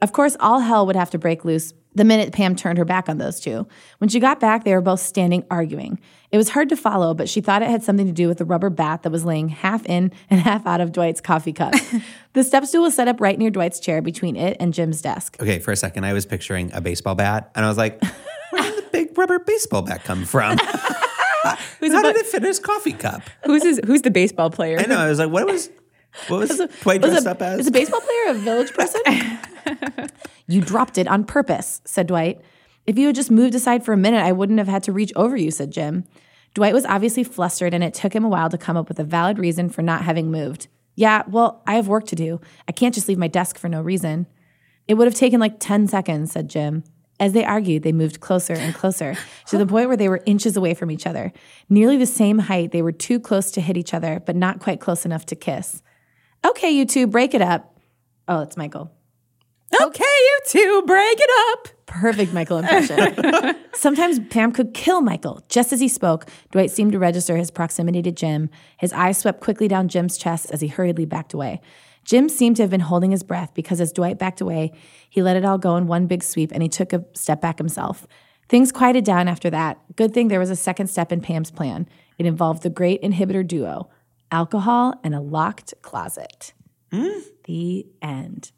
Of 0.00 0.12
course, 0.12 0.36
all 0.40 0.60
hell 0.60 0.86
would 0.86 0.96
have 0.96 1.10
to 1.10 1.18
break 1.18 1.44
loose 1.44 1.72
the 1.94 2.04
minute 2.04 2.32
Pam 2.32 2.56
turned 2.56 2.78
her 2.78 2.84
back 2.84 3.08
on 3.08 3.18
those 3.18 3.38
two. 3.40 3.66
When 3.98 4.08
she 4.08 4.20
got 4.20 4.40
back, 4.40 4.64
they 4.64 4.74
were 4.74 4.80
both 4.80 5.00
standing 5.00 5.44
arguing. 5.50 6.00
It 6.30 6.38
was 6.38 6.48
hard 6.48 6.70
to 6.70 6.76
follow, 6.76 7.12
but 7.12 7.28
she 7.28 7.40
thought 7.40 7.62
it 7.62 7.68
had 7.68 7.82
something 7.82 8.06
to 8.06 8.12
do 8.12 8.28
with 8.28 8.38
the 8.38 8.44
rubber 8.44 8.70
bat 8.70 9.02
that 9.02 9.10
was 9.10 9.24
laying 9.24 9.50
half 9.50 9.84
in 9.86 10.12
and 10.30 10.40
half 10.48 10.66
out 10.66 10.80
of 10.80 10.92
Dwight's 10.92 11.20
coffee 11.20 11.52
cup. 11.52 11.74
the 12.32 12.42
step 12.42 12.64
stool 12.64 12.82
was 12.82 12.94
set 12.94 13.08
up 13.08 13.20
right 13.20 13.38
near 13.38 13.50
Dwight's 13.50 13.80
chair 13.80 14.00
between 14.00 14.36
it 14.36 14.56
and 14.58 14.72
Jim's 14.72 15.02
desk. 15.02 15.36
Okay, 15.40 15.58
for 15.58 15.72
a 15.72 15.76
second, 15.76 16.04
I 16.04 16.12
was 16.12 16.24
picturing 16.24 16.70
a 16.72 16.80
baseball 16.80 17.14
bat, 17.14 17.50
and 17.54 17.64
I 17.64 17.68
was 17.68 17.76
like, 17.76 18.02
where 18.50 18.62
did 18.62 18.76
the 18.76 18.88
big 18.90 19.18
rubber 19.18 19.38
baseball 19.38 19.82
bat 19.82 20.04
come 20.04 20.24
from? 20.24 20.58
How 21.42 21.56
did 21.80 22.16
it 22.16 22.26
fit 22.26 22.42
in 22.42 22.46
his 22.46 22.60
coffee 22.60 22.92
cup? 22.92 23.22
Who's 23.44 23.64
his, 23.64 23.80
who's 23.84 24.02
the 24.02 24.12
baseball 24.12 24.50
player? 24.50 24.78
I 24.78 24.86
know. 24.86 24.98
I 24.98 25.08
was 25.08 25.18
like, 25.18 25.30
what 25.30 25.46
was 25.46 25.70
what 26.28 26.40
was 26.40 26.60
Dwight 26.82 27.00
Was 27.00 27.10
dressed 27.10 27.26
a, 27.26 27.30
up 27.30 27.42
as? 27.42 27.60
is 27.60 27.66
a 27.66 27.70
baseball 27.70 28.00
player 28.00 28.30
a 28.30 28.34
village 28.34 28.72
person? 28.72 29.00
You 30.46 30.60
dropped 30.60 30.98
it 30.98 31.08
on 31.08 31.24
purpose, 31.24 31.80
said 31.84 32.06
Dwight. 32.06 32.40
If 32.86 32.98
you 32.98 33.06
had 33.06 33.16
just 33.16 33.30
moved 33.30 33.54
aside 33.54 33.84
for 33.84 33.92
a 33.92 33.96
minute, 33.96 34.22
I 34.22 34.32
wouldn't 34.32 34.58
have 34.58 34.68
had 34.68 34.82
to 34.84 34.92
reach 34.92 35.12
over 35.14 35.36
you, 35.36 35.50
said 35.50 35.70
Jim. 35.70 36.04
Dwight 36.54 36.74
was 36.74 36.84
obviously 36.84 37.24
flustered, 37.24 37.72
and 37.72 37.82
it 37.82 37.94
took 37.94 38.14
him 38.14 38.24
a 38.24 38.28
while 38.28 38.50
to 38.50 38.58
come 38.58 38.76
up 38.76 38.88
with 38.88 38.98
a 38.98 39.04
valid 39.04 39.38
reason 39.38 39.68
for 39.68 39.82
not 39.82 40.02
having 40.02 40.30
moved. 40.30 40.68
Yeah, 40.94 41.22
well, 41.28 41.62
I 41.66 41.76
have 41.76 41.88
work 41.88 42.06
to 42.08 42.16
do. 42.16 42.40
I 42.68 42.72
can't 42.72 42.94
just 42.94 43.08
leave 43.08 43.18
my 43.18 43.28
desk 43.28 43.56
for 43.56 43.68
no 43.68 43.80
reason. 43.80 44.26
It 44.88 44.94
would 44.94 45.06
have 45.06 45.14
taken 45.14 45.40
like 45.40 45.58
10 45.58 45.88
seconds, 45.88 46.32
said 46.32 46.50
Jim. 46.50 46.84
As 47.18 47.32
they 47.32 47.44
argued, 47.44 47.82
they 47.82 47.92
moved 47.92 48.20
closer 48.20 48.54
and 48.54 48.74
closer 48.74 49.16
to 49.46 49.56
the 49.56 49.66
point 49.66 49.88
where 49.88 49.96
they 49.96 50.08
were 50.08 50.22
inches 50.26 50.56
away 50.56 50.74
from 50.74 50.90
each 50.90 51.06
other. 51.06 51.32
Nearly 51.68 51.96
the 51.96 52.06
same 52.06 52.40
height, 52.40 52.72
they 52.72 52.82
were 52.82 52.92
too 52.92 53.20
close 53.20 53.50
to 53.52 53.60
hit 53.60 53.76
each 53.76 53.94
other, 53.94 54.20
but 54.26 54.36
not 54.36 54.60
quite 54.60 54.80
close 54.80 55.06
enough 55.06 55.24
to 55.26 55.36
kiss. 55.36 55.82
Okay, 56.44 56.70
you 56.70 56.84
two, 56.84 57.06
break 57.06 57.32
it 57.32 57.42
up. 57.42 57.78
Oh, 58.28 58.40
it's 58.40 58.56
Michael. 58.56 58.90
Okay, 59.80 60.04
you 60.04 60.38
two, 60.46 60.82
break 60.86 61.18
it 61.18 61.30
up. 61.50 61.68
Perfect 61.86 62.32
Michael 62.32 62.58
impression. 62.58 63.56
Sometimes 63.74 64.18
Pam 64.30 64.52
could 64.52 64.74
kill 64.74 65.02
Michael. 65.02 65.42
Just 65.48 65.72
as 65.72 65.80
he 65.80 65.88
spoke, 65.88 66.26
Dwight 66.50 66.70
seemed 66.70 66.92
to 66.92 66.98
register 66.98 67.36
his 67.36 67.50
proximity 67.50 68.02
to 68.02 68.12
Jim. 68.12 68.50
His 68.78 68.92
eyes 68.92 69.18
swept 69.18 69.40
quickly 69.40 69.68
down 69.68 69.88
Jim's 69.88 70.16
chest 70.16 70.50
as 70.50 70.60
he 70.60 70.68
hurriedly 70.68 71.04
backed 71.04 71.34
away. 71.34 71.60
Jim 72.04 72.28
seemed 72.28 72.56
to 72.56 72.62
have 72.62 72.70
been 72.70 72.80
holding 72.80 73.10
his 73.10 73.22
breath 73.22 73.52
because 73.54 73.80
as 73.80 73.92
Dwight 73.92 74.18
backed 74.18 74.40
away, 74.40 74.72
he 75.08 75.22
let 75.22 75.36
it 75.36 75.44
all 75.44 75.58
go 75.58 75.76
in 75.76 75.86
one 75.86 76.06
big 76.06 76.22
sweep 76.22 76.50
and 76.52 76.62
he 76.62 76.68
took 76.68 76.92
a 76.92 77.04
step 77.14 77.40
back 77.40 77.58
himself. 77.58 78.06
Things 78.48 78.72
quieted 78.72 79.04
down 79.04 79.28
after 79.28 79.50
that. 79.50 79.78
Good 79.96 80.12
thing 80.12 80.28
there 80.28 80.40
was 80.40 80.50
a 80.50 80.56
second 80.56 80.88
step 80.88 81.12
in 81.12 81.20
Pam's 81.20 81.50
plan. 81.50 81.88
It 82.18 82.26
involved 82.26 82.62
the 82.62 82.70
great 82.70 83.02
inhibitor 83.02 83.46
duo, 83.46 83.88
alcohol 84.30 84.94
and 85.04 85.14
a 85.14 85.20
locked 85.20 85.74
closet. 85.82 86.52
Hmm? 86.90 87.20
The 87.44 87.86
end. 88.02 88.50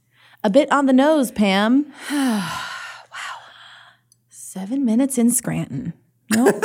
A 0.44 0.50
bit 0.50 0.70
on 0.70 0.84
the 0.84 0.92
nose, 0.92 1.30
Pam. 1.30 1.90
wow. 2.10 2.60
Seven 4.28 4.84
minutes 4.84 5.16
in 5.16 5.30
Scranton. 5.30 5.94
Nope. 6.34 6.54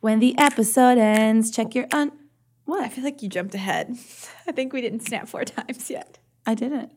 when 0.00 0.18
the 0.18 0.38
episode 0.38 0.98
ends, 0.98 1.50
check 1.50 1.74
your 1.74 1.86
un. 1.92 2.12
What? 2.66 2.84
I 2.84 2.90
feel 2.90 3.04
like 3.04 3.22
you 3.22 3.30
jumped 3.30 3.54
ahead. 3.54 3.96
I 4.46 4.52
think 4.52 4.74
we 4.74 4.82
didn't 4.82 5.00
snap 5.00 5.28
four 5.28 5.46
times 5.46 5.88
yet. 5.88 6.18
I 6.46 6.54
didn't. 6.54 6.92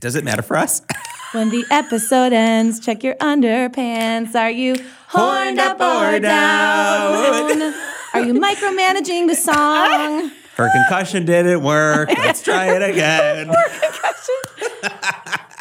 Does 0.00 0.14
it 0.14 0.24
matter 0.24 0.42
for 0.42 0.56
us? 0.56 0.80
When 1.32 1.50
the 1.50 1.66
episode 1.70 2.32
ends, 2.32 2.80
check 2.80 3.04
your 3.04 3.14
underpants. 3.16 4.34
Are 4.34 4.50
you 4.50 4.76
horned 5.08 5.58
up 5.58 5.78
or 5.78 6.18
down? 6.20 7.74
Are 8.18 8.24
you 8.24 8.34
micromanaging 8.34 9.28
the 9.28 9.34
song? 9.36 10.30
Her 10.56 10.68
concussion 10.72 11.24
didn't 11.24 11.62
work. 11.62 12.08
Let's 12.08 12.42
try 12.42 12.74
it 12.74 12.82
again. 12.82 13.46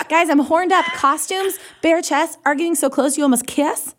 Guys, 0.10 0.28
I'm 0.30 0.40
horned 0.40 0.72
up. 0.72 0.86
Costumes, 0.86 1.60
bare 1.84 2.02
chests, 2.02 2.38
are 2.46 2.56
getting 2.56 2.74
so 2.74 2.90
close 2.90 3.16
you 3.16 3.22
almost 3.24 3.46
kiss. 3.46 3.94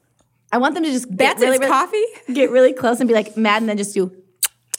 I 0.51 0.59
want 0.59 0.75
them 0.75 0.83
to 0.83 0.90
just 0.90 1.09
get 1.09 1.18
That's 1.18 1.40
really, 1.40 1.59
really- 1.59 1.71
coffee? 1.71 2.03
get 2.33 2.51
really 2.51 2.73
close 2.73 2.99
and 2.99 3.07
be 3.07 3.14
like 3.14 3.37
mad 3.37 3.62
and 3.62 3.68
then 3.68 3.77
just 3.77 3.94
do 3.94 4.11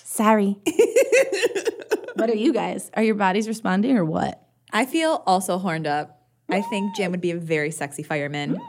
sorry. 0.03 0.57
what 2.15 2.29
are 2.29 2.35
you 2.35 2.51
guys? 2.51 2.91
Are 2.95 3.03
your 3.03 3.15
bodies 3.15 3.47
responding 3.47 3.95
or 3.97 4.03
what? 4.03 4.45
I 4.73 4.85
feel 4.85 5.23
also 5.25 5.57
horned 5.57 5.87
up. 5.87 6.25
I 6.49 6.61
think 6.63 6.97
Jim 6.97 7.11
would 7.11 7.21
be 7.21 7.31
a 7.31 7.37
very 7.37 7.71
sexy 7.71 8.03
fireman. 8.03 8.59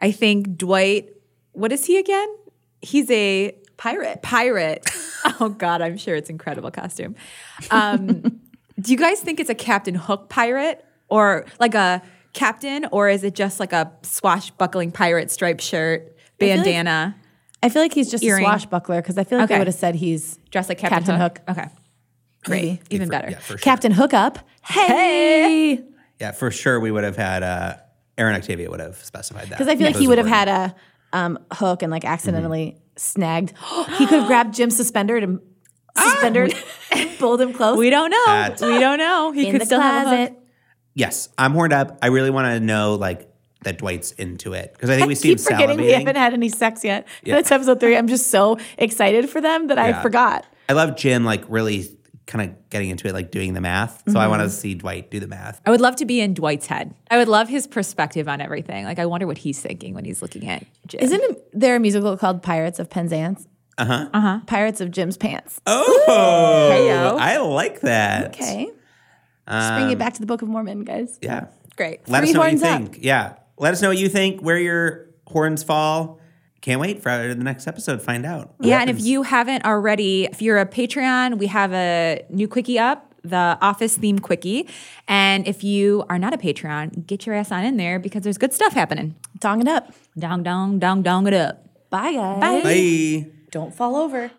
I 0.00 0.10
think 0.10 0.56
Dwight, 0.56 1.10
what 1.52 1.70
is 1.70 1.84
he 1.84 1.98
again? 1.98 2.26
He's 2.82 3.08
a 3.10 3.54
Pirate. 3.78 4.20
pirate. 4.22 4.86
oh 5.40 5.48
God, 5.48 5.80
I'm 5.80 5.96
sure 5.96 6.14
it's 6.14 6.28
incredible 6.28 6.70
costume. 6.70 7.14
Um, 7.70 8.40
do 8.80 8.92
you 8.92 8.98
guys 8.98 9.20
think 9.20 9.40
it's 9.40 9.48
a 9.50 9.54
Captain 9.54 9.94
Hook 9.94 10.28
pirate 10.28 10.84
or 11.08 11.46
like 11.58 11.74
a 11.74 12.02
captain, 12.34 12.86
or 12.92 13.08
is 13.08 13.24
it 13.24 13.34
just 13.34 13.58
like 13.58 13.72
a 13.72 13.90
swashbuckling 14.02 14.92
pirate 14.92 15.30
striped 15.30 15.62
shirt, 15.62 16.16
feel 16.38 16.48
like- 16.56 16.64
bandana, 16.64 17.16
I 17.62 17.70
feel 17.70 17.82
like 17.82 17.92
he's 17.94 18.10
just 18.10 18.22
Earring. 18.22 18.44
a 18.44 18.48
swashbuckler 18.48 19.00
because 19.02 19.18
I 19.18 19.24
feel 19.24 19.38
like 19.38 19.50
I 19.50 19.58
would 19.58 19.66
have 19.66 19.74
said 19.74 19.94
he's 19.96 20.38
dressed 20.50 20.68
like 20.68 20.78
Captain, 20.78 20.98
Captain 20.98 21.20
Hook? 21.20 21.38
Hook. 21.48 21.58
Okay, 21.58 21.68
great, 22.44 22.62
Maybe. 22.64 22.80
even 22.90 23.06
For- 23.08 23.10
better. 23.12 23.30
Yeah, 23.30 23.38
for 23.38 23.46
sure. 23.46 23.58
Captain 23.58 23.92
Hookup. 23.92 24.38
Hey. 24.64 25.82
Yeah, 26.20 26.32
for 26.32 26.50
sure 26.50 26.78
we 26.78 26.90
would 26.90 27.04
have 27.04 27.16
had 27.16 27.42
uh 27.42 27.76
Aaron 28.16 28.34
Octavia 28.36 28.68
would 28.70 28.80
have 28.80 28.96
specified 29.04 29.44
that. 29.48 29.50
Because 29.58 29.68
I 29.68 29.76
feel 29.76 29.86
like 29.86 29.94
Those 29.94 30.02
he 30.02 30.08
would 30.08 30.18
have 30.18 30.26
had 30.26 30.48
a 30.48 30.74
um, 31.12 31.38
hook 31.52 31.82
and 31.82 31.90
like 31.90 32.04
accidentally 32.04 32.76
snagged. 32.98 33.52
he 33.98 34.06
could 34.06 34.20
have 34.20 34.26
grabbed 34.26 34.54
Jim's 34.54 34.76
suspender 34.76 35.16
and 35.16 35.40
ah! 35.96 36.10
suspendered 36.12 36.54
and 36.92 37.18
pulled 37.18 37.40
him 37.40 37.52
close 37.52 37.76
We 37.78 37.90
don't 37.90 38.10
know. 38.10 38.24
That's- 38.26 38.60
we 38.60 38.78
don't 38.78 38.98
know. 38.98 39.32
He 39.32 39.46
in 39.46 39.52
could 39.52 39.60
the 39.62 39.66
still 39.66 39.80
have 39.80 40.06
a 40.06 40.10
closet. 40.10 40.28
hook. 40.30 40.42
Yes, 40.94 41.28
I'm 41.38 41.52
horned 41.52 41.72
up. 41.72 41.98
I 42.02 42.08
really 42.08 42.30
want 42.30 42.46
to 42.46 42.60
know 42.60 42.94
like 42.96 43.32
that 43.62 43.78
Dwight's 43.78 44.12
into 44.12 44.52
it 44.52 44.72
because 44.72 44.90
I 44.90 44.96
think 44.96 45.08
we 45.08 45.14
I 45.14 45.14
see 45.14 45.30
him 45.32 45.36
keep 45.38 45.46
forgetting 45.46 45.78
we 45.78 45.90
haven't 45.92 46.16
had 46.16 46.32
any 46.32 46.48
sex 46.48 46.84
yet. 46.84 47.06
Yeah. 47.22 47.36
That's 47.36 47.50
episode 47.50 47.80
three. 47.80 47.96
I'm 47.96 48.08
just 48.08 48.28
so 48.28 48.58
excited 48.78 49.28
for 49.30 49.40
them 49.40 49.68
that 49.68 49.78
I 49.78 49.88
Yeah. 49.90 50.02
forgot. 50.02 50.44
I 50.68 50.74
love 50.74 50.96
Jim 50.96 51.24
like 51.24 51.44
really 51.48 51.88
kind 52.28 52.48
of 52.50 52.70
getting 52.70 52.90
into 52.90 53.08
it, 53.08 53.14
like 53.14 53.30
doing 53.32 53.54
the 53.54 53.60
math. 53.60 54.04
So 54.06 54.12
I 54.18 54.22
Mm-hmm. 54.22 54.30
want 54.30 54.42
to 54.42 54.50
see 54.50 54.74
Dwight 54.74 55.10
do 55.10 55.18
the 55.18 55.26
math. 55.26 55.60
I 55.66 55.70
would 55.70 55.80
love 55.80 55.96
to 55.96 56.04
be 56.04 56.20
in 56.20 56.34
Dwight's 56.34 56.66
head. 56.66 56.94
I 57.10 57.16
would 57.18 57.26
love 57.26 57.48
his 57.48 57.66
perspective 57.66 58.28
on 58.28 58.40
everything. 58.42 58.84
Like, 58.84 58.98
I 59.00 59.06
wonder 59.06 59.26
what 59.26 59.38
he's 59.38 59.58
thinking 59.60 59.94
when 59.94 60.04
he's 60.04 60.20
looking 60.22 60.46
at 60.46 60.64
Jim. 60.86 61.00
Isn't 61.02 61.38
there 61.54 61.74
a 61.74 61.80
musical 61.80 62.16
called 62.18 62.42
Pirates 62.42 62.78
of 62.78 62.90
Penzance? 62.90 63.46
Uh 63.78 63.84
huh. 63.86 64.10
Uh-huh. 64.12 64.40
Pirates 64.46 64.80
of 64.82 64.90
Jim's 64.90 65.16
Pants. 65.16 65.60
Oh, 65.66 66.70
Heyo. 66.72 67.18
I 67.18 67.38
like 67.38 67.80
that. 67.80 68.26
Okay. 68.34 68.66
Just 69.48 69.72
bring 69.72 69.84
Um, 69.86 69.90
it 69.90 69.98
back 69.98 70.12
to 70.14 70.20
the 70.20 70.26
Book 70.26 70.42
of 70.42 70.48
Mormon, 70.48 70.84
guys. 70.84 71.18
Yeah. 71.22 71.46
great? 71.76 72.06
Let 72.08 72.20
Three 72.20 72.28
us 72.30 72.34
know 72.34 72.40
what 72.40 72.52
you 72.52 72.58
horns 72.58 72.62
up. 72.62 72.92
think. 72.92 73.04
Yeah. 73.04 73.34
Let 73.56 73.72
us 73.72 73.80
know 73.80 73.88
what 73.88 73.96
you 73.98 74.08
think, 74.10 74.42
where 74.42 74.58
your 74.58 75.06
horns 75.26 75.62
fall. 75.62 76.17
Can't 76.60 76.80
wait 76.80 77.02
for 77.02 77.10
the 77.10 77.34
next 77.36 77.66
episode. 77.66 77.96
to 77.96 78.04
Find 78.04 78.26
out. 78.26 78.54
what 78.56 78.66
Yeah, 78.68 78.80
and 78.80 78.90
if 78.90 79.00
you 79.00 79.22
haven't 79.22 79.64
already, 79.64 80.24
if 80.24 80.42
you're 80.42 80.58
a 80.58 80.66
Patreon, 80.66 81.38
we 81.38 81.46
have 81.46 81.72
a 81.72 82.24
new 82.30 82.48
quickie 82.48 82.78
up, 82.78 83.14
the 83.22 83.56
Office 83.60 83.96
theme 83.96 84.18
quickie. 84.18 84.68
And 85.06 85.46
if 85.46 85.62
you 85.62 86.04
are 86.08 86.18
not 86.18 86.34
a 86.34 86.38
Patreon, 86.38 87.06
get 87.06 87.26
your 87.26 87.34
ass 87.34 87.52
on 87.52 87.64
in 87.64 87.76
there 87.76 87.98
because 87.98 88.22
there's 88.22 88.38
good 88.38 88.52
stuff 88.52 88.72
happening. 88.72 89.14
Dong 89.38 89.60
it 89.60 89.68
up. 89.68 89.92
Dong, 90.18 90.42
dong, 90.42 90.78
dong, 90.78 91.02
dong 91.02 91.26
it 91.26 91.34
up. 91.34 91.64
Bye, 91.90 92.14
guys. 92.14 92.62
Bye. 92.62 93.30
Don't 93.50 93.74
fall 93.74 93.96
over. 93.96 94.30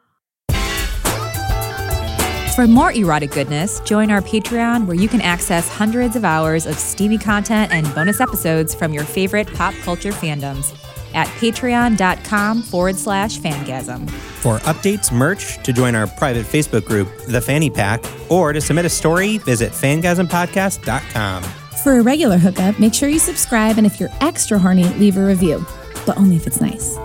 For 2.56 2.68
more 2.68 2.92
erotic 2.92 3.32
goodness, 3.32 3.80
join 3.82 4.12
our 4.12 4.22
Patreon 4.22 4.86
where 4.86 4.96
you 4.96 5.08
can 5.08 5.22
access 5.22 5.70
hundreds 5.70 6.18
of 6.18 6.26
hours 6.26 6.66
of 6.66 6.78
steamy 6.78 7.18
content 7.18 7.72
and 7.72 7.86
bonus 7.96 8.20
episodes 8.20 8.76
from 8.76 8.92
your 8.92 9.06
favorite 9.06 9.48
pop 9.54 9.74
culture 9.76 10.12
fandoms 10.12 10.76
at 11.14 11.28
patreon.com 11.28 12.62
forward 12.62 12.96
slash 12.96 13.40
fangasm. 13.40 14.10
For 14.10 14.60
updates, 14.60 15.12
merch, 15.12 15.62
to 15.64 15.74
join 15.74 15.96
our 15.96 16.08
private 16.08 16.46
Facebook 16.46 16.86
group, 16.86 17.10
The 17.28 17.42
Fanny 17.42 17.70
Pack, 17.70 18.04
or 18.30 18.54
to 18.54 18.62
submit 18.62 18.86
a 18.86 18.90
story, 18.90 19.38
visit 19.40 19.72
fangasmpodcast.com. 19.72 21.44
For 21.84 22.00
a 22.00 22.02
regular 22.02 22.38
hookup, 22.38 22.80
make 22.80 22.94
sure 22.94 23.10
you 23.10 23.20
subscribe, 23.20 23.78
and 23.78 23.86
if 23.86 24.00
you're 24.00 24.10
extra 24.22 24.60
horny, 24.60 24.86
leave 24.96 25.18
a 25.18 25.26
review. 25.26 25.66
But 26.06 26.18
only 26.18 26.36
if 26.36 26.48
it's 26.48 26.62
nice. 26.62 26.96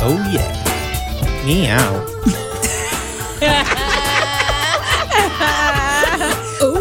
Oh, 0.00 0.30
yeah. 0.32 1.44
Meow. 1.46 2.08
Oh, 6.64 6.78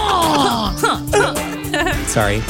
Sorry. 2.10 2.42